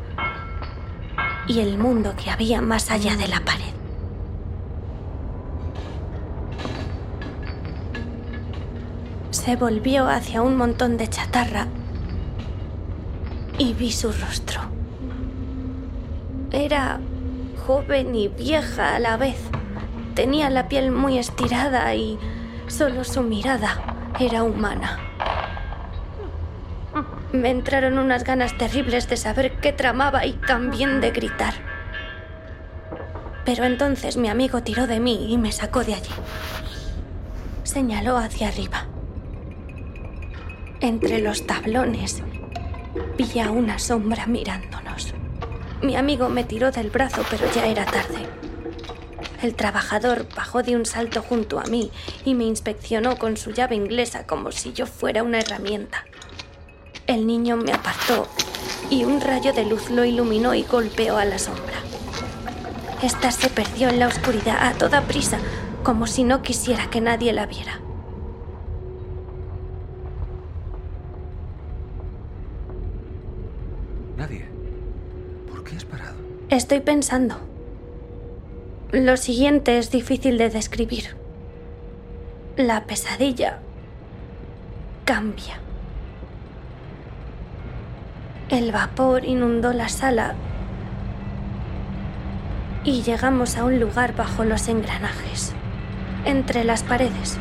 y 1.46 1.60
el 1.60 1.78
mundo 1.78 2.14
que 2.16 2.30
había 2.30 2.60
más 2.60 2.90
allá 2.90 3.16
de 3.16 3.28
la 3.28 3.40
pared. 3.40 3.74
Se 9.30 9.56
volvió 9.56 10.08
hacia 10.08 10.42
un 10.42 10.56
montón 10.56 10.96
de 10.96 11.08
chatarra 11.08 11.66
y 13.58 13.74
vi 13.74 13.92
su 13.92 14.10
rostro. 14.12 14.62
Era 16.50 17.00
joven 17.66 18.14
y 18.14 18.28
vieja 18.28 18.94
a 18.94 18.98
la 18.98 19.16
vez. 19.16 19.38
Tenía 20.14 20.48
la 20.50 20.68
piel 20.68 20.92
muy 20.92 21.18
estirada 21.18 21.94
y 21.94 22.18
solo 22.74 23.04
su 23.04 23.22
mirada 23.22 24.12
era 24.18 24.42
humana. 24.42 24.98
Me 27.32 27.50
entraron 27.50 27.98
unas 27.98 28.24
ganas 28.24 28.58
terribles 28.58 29.08
de 29.08 29.16
saber 29.16 29.60
qué 29.60 29.72
tramaba 29.72 30.26
y 30.26 30.32
también 30.32 31.00
de 31.00 31.12
gritar. 31.12 31.54
Pero 33.44 33.64
entonces 33.64 34.16
mi 34.16 34.28
amigo 34.28 34.64
tiró 34.64 34.88
de 34.88 34.98
mí 34.98 35.32
y 35.32 35.38
me 35.38 35.52
sacó 35.52 35.84
de 35.84 35.94
allí. 35.94 36.10
Señaló 37.62 38.16
hacia 38.16 38.48
arriba. 38.48 38.86
Entre 40.80 41.20
los 41.20 41.46
tablones 41.46 42.24
vi 43.16 43.38
a 43.38 43.52
una 43.52 43.78
sombra 43.78 44.26
mirándonos. 44.26 45.14
Mi 45.80 45.94
amigo 45.94 46.28
me 46.28 46.42
tiró 46.42 46.72
del 46.72 46.90
brazo, 46.90 47.22
pero 47.30 47.44
ya 47.54 47.66
era 47.66 47.84
tarde. 47.84 48.26
El 49.44 49.54
trabajador 49.54 50.26
bajó 50.34 50.62
de 50.62 50.74
un 50.74 50.86
salto 50.86 51.20
junto 51.20 51.60
a 51.60 51.64
mí 51.64 51.90
y 52.24 52.32
me 52.32 52.44
inspeccionó 52.44 53.18
con 53.18 53.36
su 53.36 53.50
llave 53.50 53.74
inglesa 53.74 54.26
como 54.26 54.50
si 54.52 54.72
yo 54.72 54.86
fuera 54.86 55.22
una 55.22 55.38
herramienta. 55.38 56.06
El 57.06 57.26
niño 57.26 57.58
me 57.58 57.74
apartó 57.74 58.26
y 58.88 59.04
un 59.04 59.20
rayo 59.20 59.52
de 59.52 59.66
luz 59.66 59.90
lo 59.90 60.06
iluminó 60.06 60.54
y 60.54 60.62
golpeó 60.62 61.18
a 61.18 61.26
la 61.26 61.38
sombra. 61.38 61.74
Esta 63.02 63.30
se 63.30 63.50
perdió 63.50 63.90
en 63.90 63.98
la 63.98 64.08
oscuridad 64.08 64.66
a 64.66 64.72
toda 64.78 65.02
prisa, 65.02 65.36
como 65.82 66.06
si 66.06 66.24
no 66.24 66.40
quisiera 66.40 66.88
que 66.88 67.02
nadie 67.02 67.34
la 67.34 67.44
viera. 67.44 67.80
Nadie. 74.16 74.46
¿Por 75.50 75.62
qué 75.64 75.76
has 75.76 75.84
parado? 75.84 76.16
Estoy 76.48 76.80
pensando. 76.80 77.53
Lo 78.94 79.16
siguiente 79.16 79.76
es 79.78 79.90
difícil 79.90 80.38
de 80.38 80.50
describir. 80.50 81.16
La 82.56 82.84
pesadilla 82.84 83.58
cambia. 85.04 85.58
El 88.50 88.70
vapor 88.70 89.24
inundó 89.24 89.72
la 89.72 89.88
sala 89.88 90.36
y 92.84 93.02
llegamos 93.02 93.56
a 93.56 93.64
un 93.64 93.80
lugar 93.80 94.14
bajo 94.14 94.44
los 94.44 94.68
engranajes, 94.68 95.54
entre 96.24 96.62
las 96.62 96.84
paredes. 96.84 97.36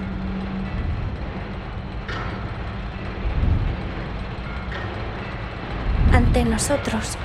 Ante 6.11 6.45
nosotros, 6.45 7.15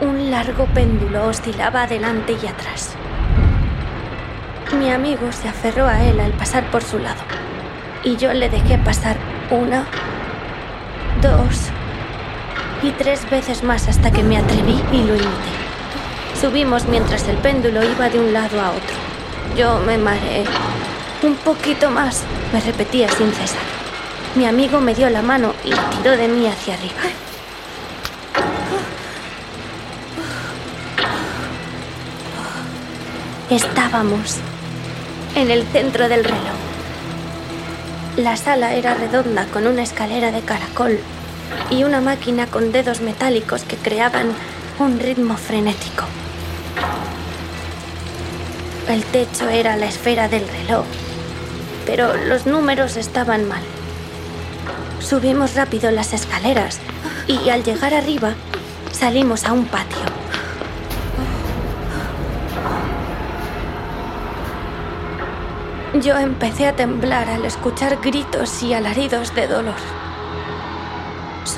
un 0.00 0.30
largo 0.30 0.66
péndulo 0.66 1.26
oscilaba 1.26 1.82
adelante 1.82 2.36
y 2.40 2.46
atrás. 2.46 2.96
Mi 4.76 4.90
amigo 4.90 5.32
se 5.32 5.48
aferró 5.48 5.86
a 5.86 6.02
él 6.04 6.20
al 6.20 6.32
pasar 6.32 6.70
por 6.70 6.82
su 6.82 6.98
lado 6.98 7.22
y 8.04 8.16
yo 8.16 8.32
le 8.32 8.48
dejé 8.48 8.78
pasar 8.78 9.16
una, 9.50 9.86
dos, 11.22 11.70
y 12.82 12.90
tres 12.92 13.28
veces 13.30 13.62
más 13.62 13.88
hasta 13.88 14.10
que 14.10 14.22
me 14.22 14.36
atreví 14.36 14.80
y 14.92 14.98
lo 14.98 15.14
imité. 15.14 15.58
Subimos 16.40 16.86
mientras 16.86 17.26
el 17.28 17.36
péndulo 17.38 17.82
iba 17.82 18.08
de 18.08 18.20
un 18.20 18.32
lado 18.32 18.60
a 18.60 18.70
otro. 18.70 18.96
Yo 19.56 19.78
me 19.80 19.98
mareé. 19.98 20.44
Un 21.22 21.34
poquito 21.36 21.90
más, 21.90 22.22
me 22.52 22.60
repetía 22.60 23.08
sin 23.08 23.32
cesar. 23.32 23.62
Mi 24.36 24.46
amigo 24.46 24.80
me 24.80 24.94
dio 24.94 25.10
la 25.10 25.22
mano 25.22 25.54
y 25.64 25.70
tiró 25.96 26.16
de 26.16 26.28
mí 26.28 26.46
hacia 26.46 26.74
arriba. 26.74 27.02
Estábamos 33.50 34.36
en 35.38 35.52
el 35.52 35.64
centro 35.68 36.08
del 36.08 36.24
reloj. 36.24 36.58
La 38.16 38.36
sala 38.36 38.74
era 38.74 38.94
redonda 38.94 39.46
con 39.46 39.68
una 39.68 39.82
escalera 39.82 40.32
de 40.32 40.40
caracol 40.40 40.98
y 41.70 41.84
una 41.84 42.00
máquina 42.00 42.48
con 42.48 42.72
dedos 42.72 43.00
metálicos 43.00 43.62
que 43.62 43.76
creaban 43.76 44.32
un 44.80 44.98
ritmo 44.98 45.36
frenético. 45.36 46.04
El 48.88 49.04
techo 49.04 49.48
era 49.48 49.76
la 49.76 49.86
esfera 49.86 50.28
del 50.28 50.48
reloj, 50.48 50.84
pero 51.86 52.16
los 52.16 52.46
números 52.46 52.96
estaban 52.96 53.46
mal. 53.46 53.62
Subimos 54.98 55.54
rápido 55.54 55.92
las 55.92 56.12
escaleras 56.14 56.80
y 57.28 57.48
al 57.50 57.62
llegar 57.62 57.94
arriba 57.94 58.34
salimos 58.90 59.44
a 59.44 59.52
un 59.52 59.66
patio. 59.66 60.17
Yo 66.02 66.16
empecé 66.16 66.66
a 66.66 66.76
temblar 66.76 67.28
al 67.28 67.44
escuchar 67.44 67.98
gritos 68.00 68.62
y 68.62 68.74
alaridos 68.74 69.34
de 69.34 69.46
dolor 69.46 69.74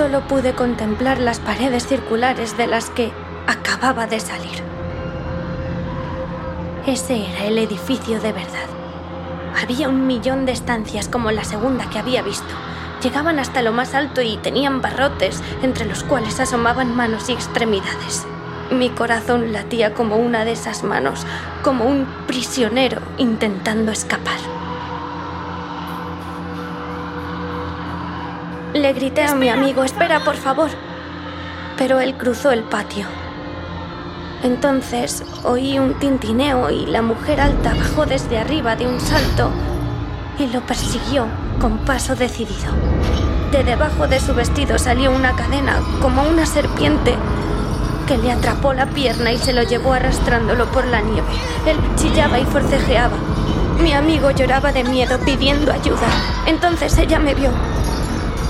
solo 0.01 0.21
pude 0.23 0.55
contemplar 0.55 1.19
las 1.19 1.41
paredes 1.41 1.87
circulares 1.87 2.57
de 2.57 2.67
las 2.67 2.89
que 2.91 3.13
acababa 3.47 4.07
de 4.07 4.21
salir. 4.21 4.63
Ese 6.87 7.27
era 7.27 7.45
el 7.45 7.59
edificio 7.59 8.21
de 8.21 8.33
verdad. 8.33 8.69
Había 9.61 9.89
un 9.89 10.07
millón 10.07 10.47
de 10.47 10.53
estancias 10.53 11.09
como 11.09 11.33
la 11.33 11.45
segunda 11.45 11.91
que 11.91 11.99
había 11.99 12.23
visto. 12.23 12.55
Llegaban 13.03 13.39
hasta 13.39 13.63
lo 13.63 13.73
más 13.73 13.95
alto 13.95 14.23
y 14.23 14.37
tenían 14.39 14.81
barrotes, 14.81 15.43
entre 15.63 15.85
los 15.85 16.05
cuales 16.05 16.39
asomaban 16.39 16.95
manos 16.97 17.29
y 17.29 17.33
extremidades. 17.33 18.27
Mi 18.71 18.89
corazón 18.91 19.53
latía 19.53 19.95
como 19.95 20.17
una 20.17 20.45
de 20.45 20.53
esas 20.53 20.85
manos, 20.85 21.27
como 21.63 21.85
un 21.87 22.07
prisionero 22.27 23.01
intentando 23.19 23.91
escapar. 23.91 24.39
Le 28.73 28.93
grité 28.93 29.25
a 29.25 29.35
mi 29.35 29.49
amigo, 29.49 29.83
espera, 29.83 30.23
por 30.25 30.37
favor. 30.37 30.71
Pero 31.77 31.99
él 31.99 32.15
cruzó 32.15 32.53
el 32.53 32.63
patio. 32.63 33.07
Entonces 34.45 35.25
oí 35.43 35.79
un 35.79 35.95
tintineo 35.95 36.71
y 36.71 36.87
la 36.87 37.03
mujer 37.03 37.41
alta 37.41 37.75
bajó 37.75 38.07
desde 38.07 38.39
arriba 38.39 38.77
de 38.77 38.87
un 38.87 39.01
salto 39.01 39.51
y 40.39 40.47
lo 40.47 40.61
persiguió 40.61 41.27
con 41.61 41.79
paso 41.79 42.15
decidido. 42.15 42.73
De 43.51 43.65
debajo 43.65 44.07
de 44.07 44.21
su 44.21 44.33
vestido 44.33 44.79
salió 44.79 45.11
una 45.11 45.35
cadena 45.35 45.81
como 46.01 46.23
una 46.23 46.47
serpiente 46.47 47.17
que 48.11 48.19
le 48.19 48.33
atrapó 48.33 48.75
la 48.75 48.87
pierna 48.87 49.31
y 49.31 49.39
se 49.39 49.53
lo 49.53 49.63
llevó 49.63 49.93
arrastrándolo 49.93 50.67
por 50.73 50.85
la 50.85 51.01
nieve. 51.01 51.29
Él 51.65 51.77
chillaba 51.95 52.41
y 52.41 52.45
forcejeaba. 52.45 53.17
Mi 53.81 53.93
amigo 53.93 54.33
lloraba 54.33 54.73
de 54.73 54.83
miedo 54.83 55.17
pidiendo 55.21 55.73
ayuda. 55.73 56.09
Entonces 56.45 56.99
ella 56.99 57.21
me 57.21 57.37
vio 57.37 57.53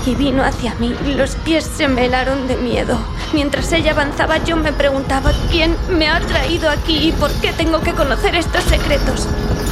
y 0.07 0.15
vino 0.15 0.43
hacia 0.43 0.73
mí. 0.79 0.95
Los 1.15 1.35
pies 1.35 1.69
se 1.77 1.87
me 1.87 2.05
helaron 2.05 2.47
de 2.47 2.57
miedo. 2.57 2.97
Mientras 3.33 3.71
ella 3.71 3.91
avanzaba 3.91 4.39
yo 4.39 4.57
me 4.57 4.73
preguntaba 4.73 5.31
quién 5.51 5.77
me 5.91 6.07
ha 6.07 6.19
traído 6.21 6.67
aquí 6.67 7.09
y 7.09 7.11
por 7.11 7.31
qué 7.33 7.53
tengo 7.53 7.81
que 7.81 7.93
conocer 7.93 8.33
estos 8.33 8.63
secretos. 8.63 9.27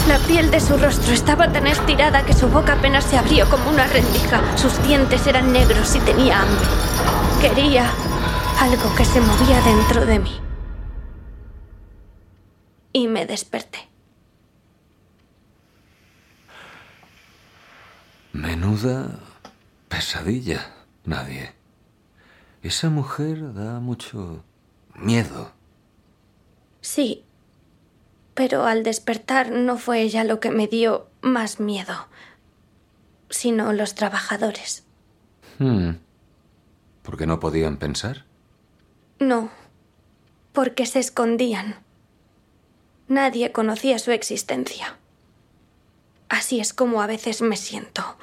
La 0.08 0.19
piel 0.19 0.52
de 0.52 0.60
su 0.60 0.78
rostro 0.78 1.15
estaba 1.15 1.52
tan 1.52 1.65
estirada 1.65 2.21
que 2.21 2.34
su 2.34 2.47
boca 2.47 2.73
apenas 2.73 3.06
se 3.06 3.17
abrió 3.17 3.49
como 3.49 3.71
una 3.71 3.88
rendija. 3.88 4.39
Sus 4.56 4.84
dientes 4.84 5.25
eran 5.25 5.52
negros 5.52 5.95
y 5.95 5.99
tenía 6.02 6.41
hambre. 6.41 6.67
Quería 7.41 7.86
algo 8.60 8.93
que 8.93 9.06
se 9.06 9.22
movía 9.22 9.62
dentro 9.62 10.06
de 10.06 10.19
mí. 10.19 10.38
Y 12.91 13.08
me 13.08 13.26
desperté. 13.26 13.88
Menuda 18.34 19.19
Pesadilla. 19.88 20.74
Nadie. 21.06 21.54
Esa 22.62 22.89
mujer 22.89 23.54
da 23.54 23.80
mucho 23.80 24.43
miedo. 24.93 25.54
Sí. 26.82 27.24
Pero 28.34 28.65
al 28.65 28.84
despertar 28.84 29.52
no 29.52 29.78
fue 29.78 30.02
ella 30.02 30.26
lo 30.26 30.41
que 30.41 30.52
me 30.52 30.67
dio 30.67 31.10
más 31.22 31.62
miedo, 31.62 32.08
sino 33.30 33.72
los 33.72 33.95
trabajadores. 33.95 34.84
Hmm. 35.60 35.91
¿Porque 37.04 37.26
no 37.26 37.39
podían 37.39 37.78
pensar? 37.78 38.29
No, 39.19 39.51
porque 40.53 40.86
se 40.86 40.99
escondían. 40.99 41.84
Nadie 43.08 43.51
conocía 43.51 43.99
su 43.99 44.12
existencia. 44.12 44.97
Así 46.29 46.60
es 46.60 46.73
como 46.73 47.01
a 47.01 47.08
veces 47.08 47.41
me 47.41 47.58
siento, 47.58 48.17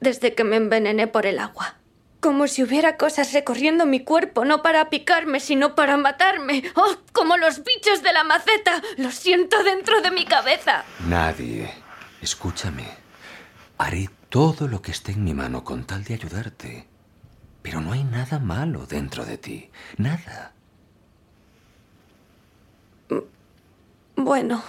desde 0.00 0.34
que 0.34 0.44
me 0.44 0.56
envenené 0.56 1.06
por 1.06 1.26
el 1.26 1.38
agua. 1.38 1.76
Como 2.20 2.48
si 2.48 2.64
hubiera 2.64 2.96
cosas 2.96 3.32
recorriendo 3.32 3.86
mi 3.86 4.00
cuerpo, 4.00 4.44
no 4.44 4.60
para 4.60 4.90
picarme, 4.90 5.38
sino 5.38 5.76
para 5.76 5.96
matarme. 5.96 6.64
¡Oh! 6.74 6.96
Como 7.12 7.36
los 7.36 7.62
bichos 7.62 8.02
de 8.02 8.12
la 8.12 8.24
maceta. 8.24 8.82
Lo 8.96 9.12
siento 9.12 9.62
dentro 9.62 10.00
de 10.00 10.10
mi 10.10 10.24
cabeza. 10.24 10.84
Nadie. 11.06 11.70
Escúchame. 12.20 12.88
Haré 13.76 14.10
todo 14.30 14.66
lo 14.66 14.82
que 14.82 14.90
esté 14.90 15.12
en 15.12 15.22
mi 15.22 15.32
mano 15.32 15.62
con 15.62 15.86
tal 15.86 16.02
de 16.02 16.14
ayudarte. 16.14 16.87
Pero 17.62 17.80
no 17.80 17.92
hay 17.92 18.04
nada 18.04 18.38
malo 18.38 18.86
dentro 18.86 19.24
de 19.24 19.38
ti. 19.38 19.70
Nada. 19.96 20.52
Bueno. 24.16 24.62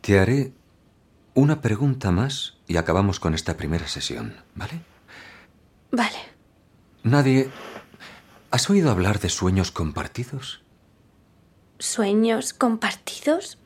Te 0.00 0.18
haré 0.18 0.52
una 1.34 1.60
pregunta 1.60 2.10
más 2.10 2.54
y 2.66 2.76
acabamos 2.76 3.20
con 3.20 3.34
esta 3.34 3.56
primera 3.56 3.88
sesión, 3.88 4.34
¿vale? 4.54 4.80
Vale. 5.90 6.18
Nadie... 7.02 7.50
¿Has 8.50 8.70
oído 8.70 8.90
hablar 8.90 9.18
de 9.18 9.28
sueños 9.28 9.70
compartidos? 9.70 10.62
¿Sueños 11.78 12.54
compartidos? 12.54 13.58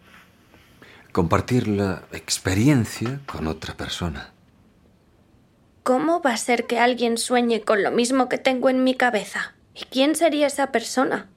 Compartir 1.12 1.68
la 1.68 2.02
experiencia 2.12 3.20
con 3.26 3.46
otra 3.46 3.76
persona. 3.76 4.32
¿Cómo 5.82 6.20
va 6.20 6.32
a 6.32 6.36
ser 6.36 6.66
que 6.66 6.78
alguien 6.78 7.16
sueñe 7.16 7.62
con 7.62 7.82
lo 7.82 7.90
mismo 7.90 8.28
que 8.28 8.38
tengo 8.38 8.68
en 8.68 8.84
mi 8.84 8.94
cabeza? 8.94 9.54
¿Y 9.74 9.84
quién 9.86 10.14
sería 10.14 10.46
esa 10.46 10.72
persona? 10.72 11.28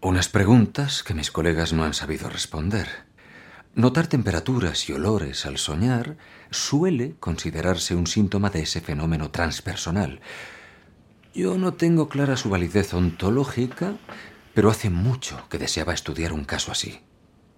Unas 0.00 0.28
preguntas 0.28 1.02
que 1.02 1.14
mis 1.14 1.30
colegas 1.30 1.72
no 1.72 1.84
han 1.84 1.92
sabido 1.92 2.28
responder. 2.30 2.88
Notar 3.74 4.06
temperaturas 4.06 4.88
y 4.88 4.92
olores 4.92 5.44
al 5.44 5.58
soñar 5.58 6.16
suele 6.50 7.16
considerarse 7.18 7.94
un 7.94 8.06
síntoma 8.06 8.50
de 8.50 8.62
ese 8.62 8.80
fenómeno 8.80 9.30
transpersonal. 9.30 10.20
Yo 11.34 11.58
no 11.58 11.74
tengo 11.74 12.08
clara 12.08 12.36
su 12.36 12.48
validez 12.48 12.94
ontológica, 12.94 13.94
pero 14.54 14.70
hace 14.70 14.88
mucho 14.88 15.46
que 15.48 15.58
deseaba 15.58 15.94
estudiar 15.94 16.32
un 16.32 16.44
caso 16.44 16.72
así. 16.72 17.00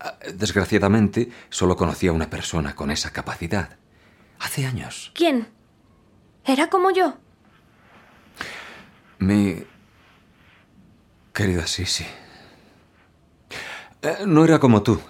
Ah, 0.00 0.18
desgraciadamente, 0.34 1.30
solo 1.50 1.76
conocía 1.76 2.10
a 2.10 2.14
una 2.14 2.30
persona 2.30 2.74
con 2.74 2.90
esa 2.90 3.12
capacidad. 3.12 3.78
Hace 4.38 4.66
años. 4.66 5.12
¿Quién? 5.14 5.48
¿Era 6.44 6.68
como 6.68 6.90
yo? 6.90 7.16
Mi... 9.18 9.64
Querida 11.32 11.66
Sisi. 11.66 12.04
Eh, 14.02 14.18
no 14.26 14.44
era 14.44 14.58
como 14.58 14.82
tú. 14.82 15.00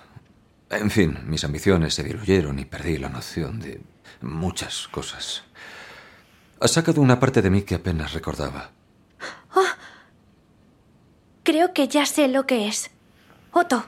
En 0.70 0.90
fin, 0.90 1.18
mis 1.26 1.44
ambiciones 1.44 1.94
se 1.94 2.04
diluyeron 2.04 2.58
y 2.58 2.64
perdí 2.64 2.98
la 2.98 3.08
noción 3.08 3.58
de 3.58 3.80
muchas 4.20 4.88
cosas. 4.88 5.44
Ha 6.60 6.68
sacado 6.68 7.00
una 7.00 7.18
parte 7.18 7.42
de 7.42 7.50
mí 7.50 7.62
que 7.62 7.74
apenas 7.74 8.12
recordaba. 8.12 8.70
Oh, 9.54 9.64
creo 11.42 11.72
que 11.74 11.88
ya 11.88 12.06
sé 12.06 12.28
lo 12.28 12.46
que 12.46 12.68
es. 12.68 12.90
Otto. 13.50 13.84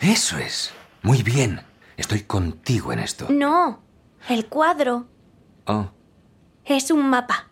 Eso 0.00 0.38
es. 0.38 0.72
Muy 1.02 1.22
bien. 1.22 1.60
Estoy 1.96 2.22
contigo 2.22 2.92
en 2.92 3.00
esto. 3.00 3.28
No. 3.30 3.82
El 4.28 4.46
cuadro. 4.46 5.06
Oh. 5.66 5.90
Es 6.64 6.90
un 6.90 7.08
mapa. 7.08 7.48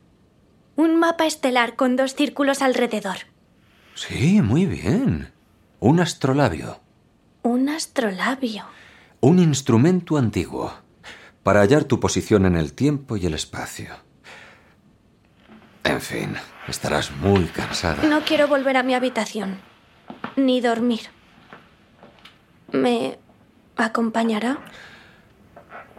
Un 0.76 0.98
mapa 0.98 1.26
estelar 1.26 1.76
con 1.76 1.96
dos 1.96 2.14
círculos 2.14 2.62
alrededor. 2.62 3.16
Sí, 3.94 4.40
muy 4.40 4.64
bien. 4.66 5.32
Un 5.80 6.00
astrolabio. 6.00 6.80
Un 7.42 7.68
astrolabio. 7.68 8.64
Un 9.20 9.38
instrumento 9.38 10.16
antiguo 10.16 10.72
para 11.42 11.60
hallar 11.60 11.84
tu 11.84 12.00
posición 12.00 12.46
en 12.46 12.56
el 12.56 12.72
tiempo 12.72 13.16
y 13.16 13.26
el 13.26 13.34
espacio. 13.34 13.94
En 15.84 16.00
fin, 16.00 16.34
estarás 16.68 17.10
muy 17.10 17.44
cansada. 17.46 18.02
No 18.04 18.22
quiero 18.22 18.48
volver 18.48 18.76
a 18.76 18.82
mi 18.82 18.94
habitación, 18.94 19.58
ni 20.36 20.60
dormir. 20.60 21.10
¿Me 22.70 23.18
acompañará? 23.76 24.58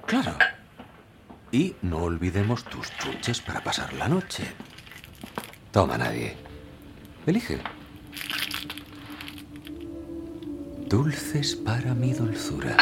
Claro. 0.06 0.36
Y 1.54 1.76
no 1.84 2.00
olvidemos 2.00 2.64
tus 2.64 2.92
chuches 2.98 3.40
para 3.40 3.64
pasar 3.64 3.94
la 3.94 4.08
noche. 4.08 4.44
Toma, 5.72 6.00
nadie. 6.00 6.36
Elige. 7.28 7.60
Dulces 10.90 11.56
para 11.56 11.94
mi 11.94 12.12
dulzura. 12.14 12.76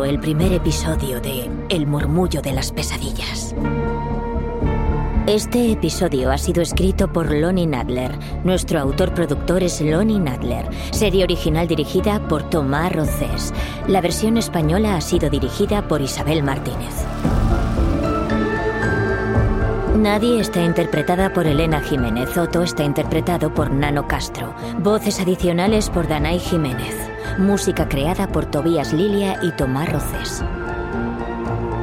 El 0.00 0.18
primer 0.18 0.54
episodio 0.54 1.20
de 1.20 1.50
El 1.68 1.86
murmullo 1.86 2.40
de 2.40 2.52
las 2.52 2.72
pesadillas. 2.72 3.54
Este 5.26 5.70
episodio 5.70 6.32
ha 6.32 6.38
sido 6.38 6.62
escrito 6.62 7.12
por 7.12 7.30
Lonnie 7.30 7.66
Nadler. 7.66 8.18
Nuestro 8.42 8.80
autor-productor 8.80 9.62
es 9.62 9.82
Lonnie 9.82 10.18
Nadler. 10.18 10.66
Serie 10.92 11.24
original 11.24 11.68
dirigida 11.68 12.26
por 12.26 12.48
Tomás 12.48 12.90
Rocés. 12.92 13.52
La 13.86 14.00
versión 14.00 14.38
española 14.38 14.96
ha 14.96 15.00
sido 15.02 15.28
dirigida 15.28 15.86
por 15.86 16.00
Isabel 16.00 16.42
Martínez. 16.42 16.94
Nadie 19.98 20.40
está 20.40 20.64
interpretada 20.64 21.34
por 21.34 21.46
Elena 21.46 21.80
Jiménez. 21.82 22.36
Otto 22.36 22.62
está 22.62 22.82
interpretado 22.82 23.52
por 23.52 23.70
Nano 23.70 24.08
Castro. 24.08 24.54
Voces 24.78 25.20
adicionales 25.20 25.90
por 25.90 26.08
Danay 26.08 26.38
Jiménez. 26.38 27.11
Música 27.38 27.88
creada 27.88 28.26
por 28.26 28.44
Tobías 28.44 28.92
Lilia 28.92 29.38
y 29.42 29.52
Tomás 29.52 29.90
Rocés. 29.90 30.44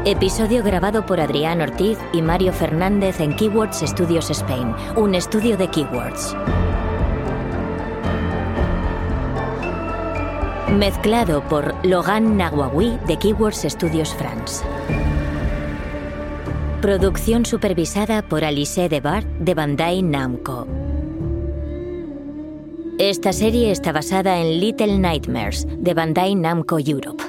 Episodio 0.05 0.63
grabado 0.63 1.05
por 1.07 1.19
Adrián 1.19 1.59
Ortiz 1.61 1.97
y 2.13 2.21
Mario 2.21 2.53
Fernández 2.53 3.19
en 3.19 3.35
Keywords 3.35 3.79
Studios 3.79 4.29
Spain, 4.29 4.75
un 4.95 5.15
estudio 5.15 5.57
de 5.57 5.67
Keywords. 5.67 6.35
Mezclado 10.77 11.41
por 11.41 11.73
Logan 11.83 12.37
Nawawi 12.37 12.99
de 13.07 13.17
Keywords 13.17 13.65
Studios 13.67 14.13
France. 14.13 14.63
Producción 16.79 17.45
supervisada 17.45 18.21
por 18.21 18.45
Alice 18.45 18.87
Debart 18.87 19.25
de 19.39 19.53
Bandai 19.55 20.03
Namco. 20.03 20.67
Esta 22.99 23.31
serie 23.31 23.71
está 23.71 23.93
basada 23.93 24.41
en 24.41 24.59
Little 24.59 24.97
Nightmares 24.97 25.65
de 25.69 25.93
Bandai 25.93 26.35
Namco 26.35 26.79
Europe. 26.79 27.28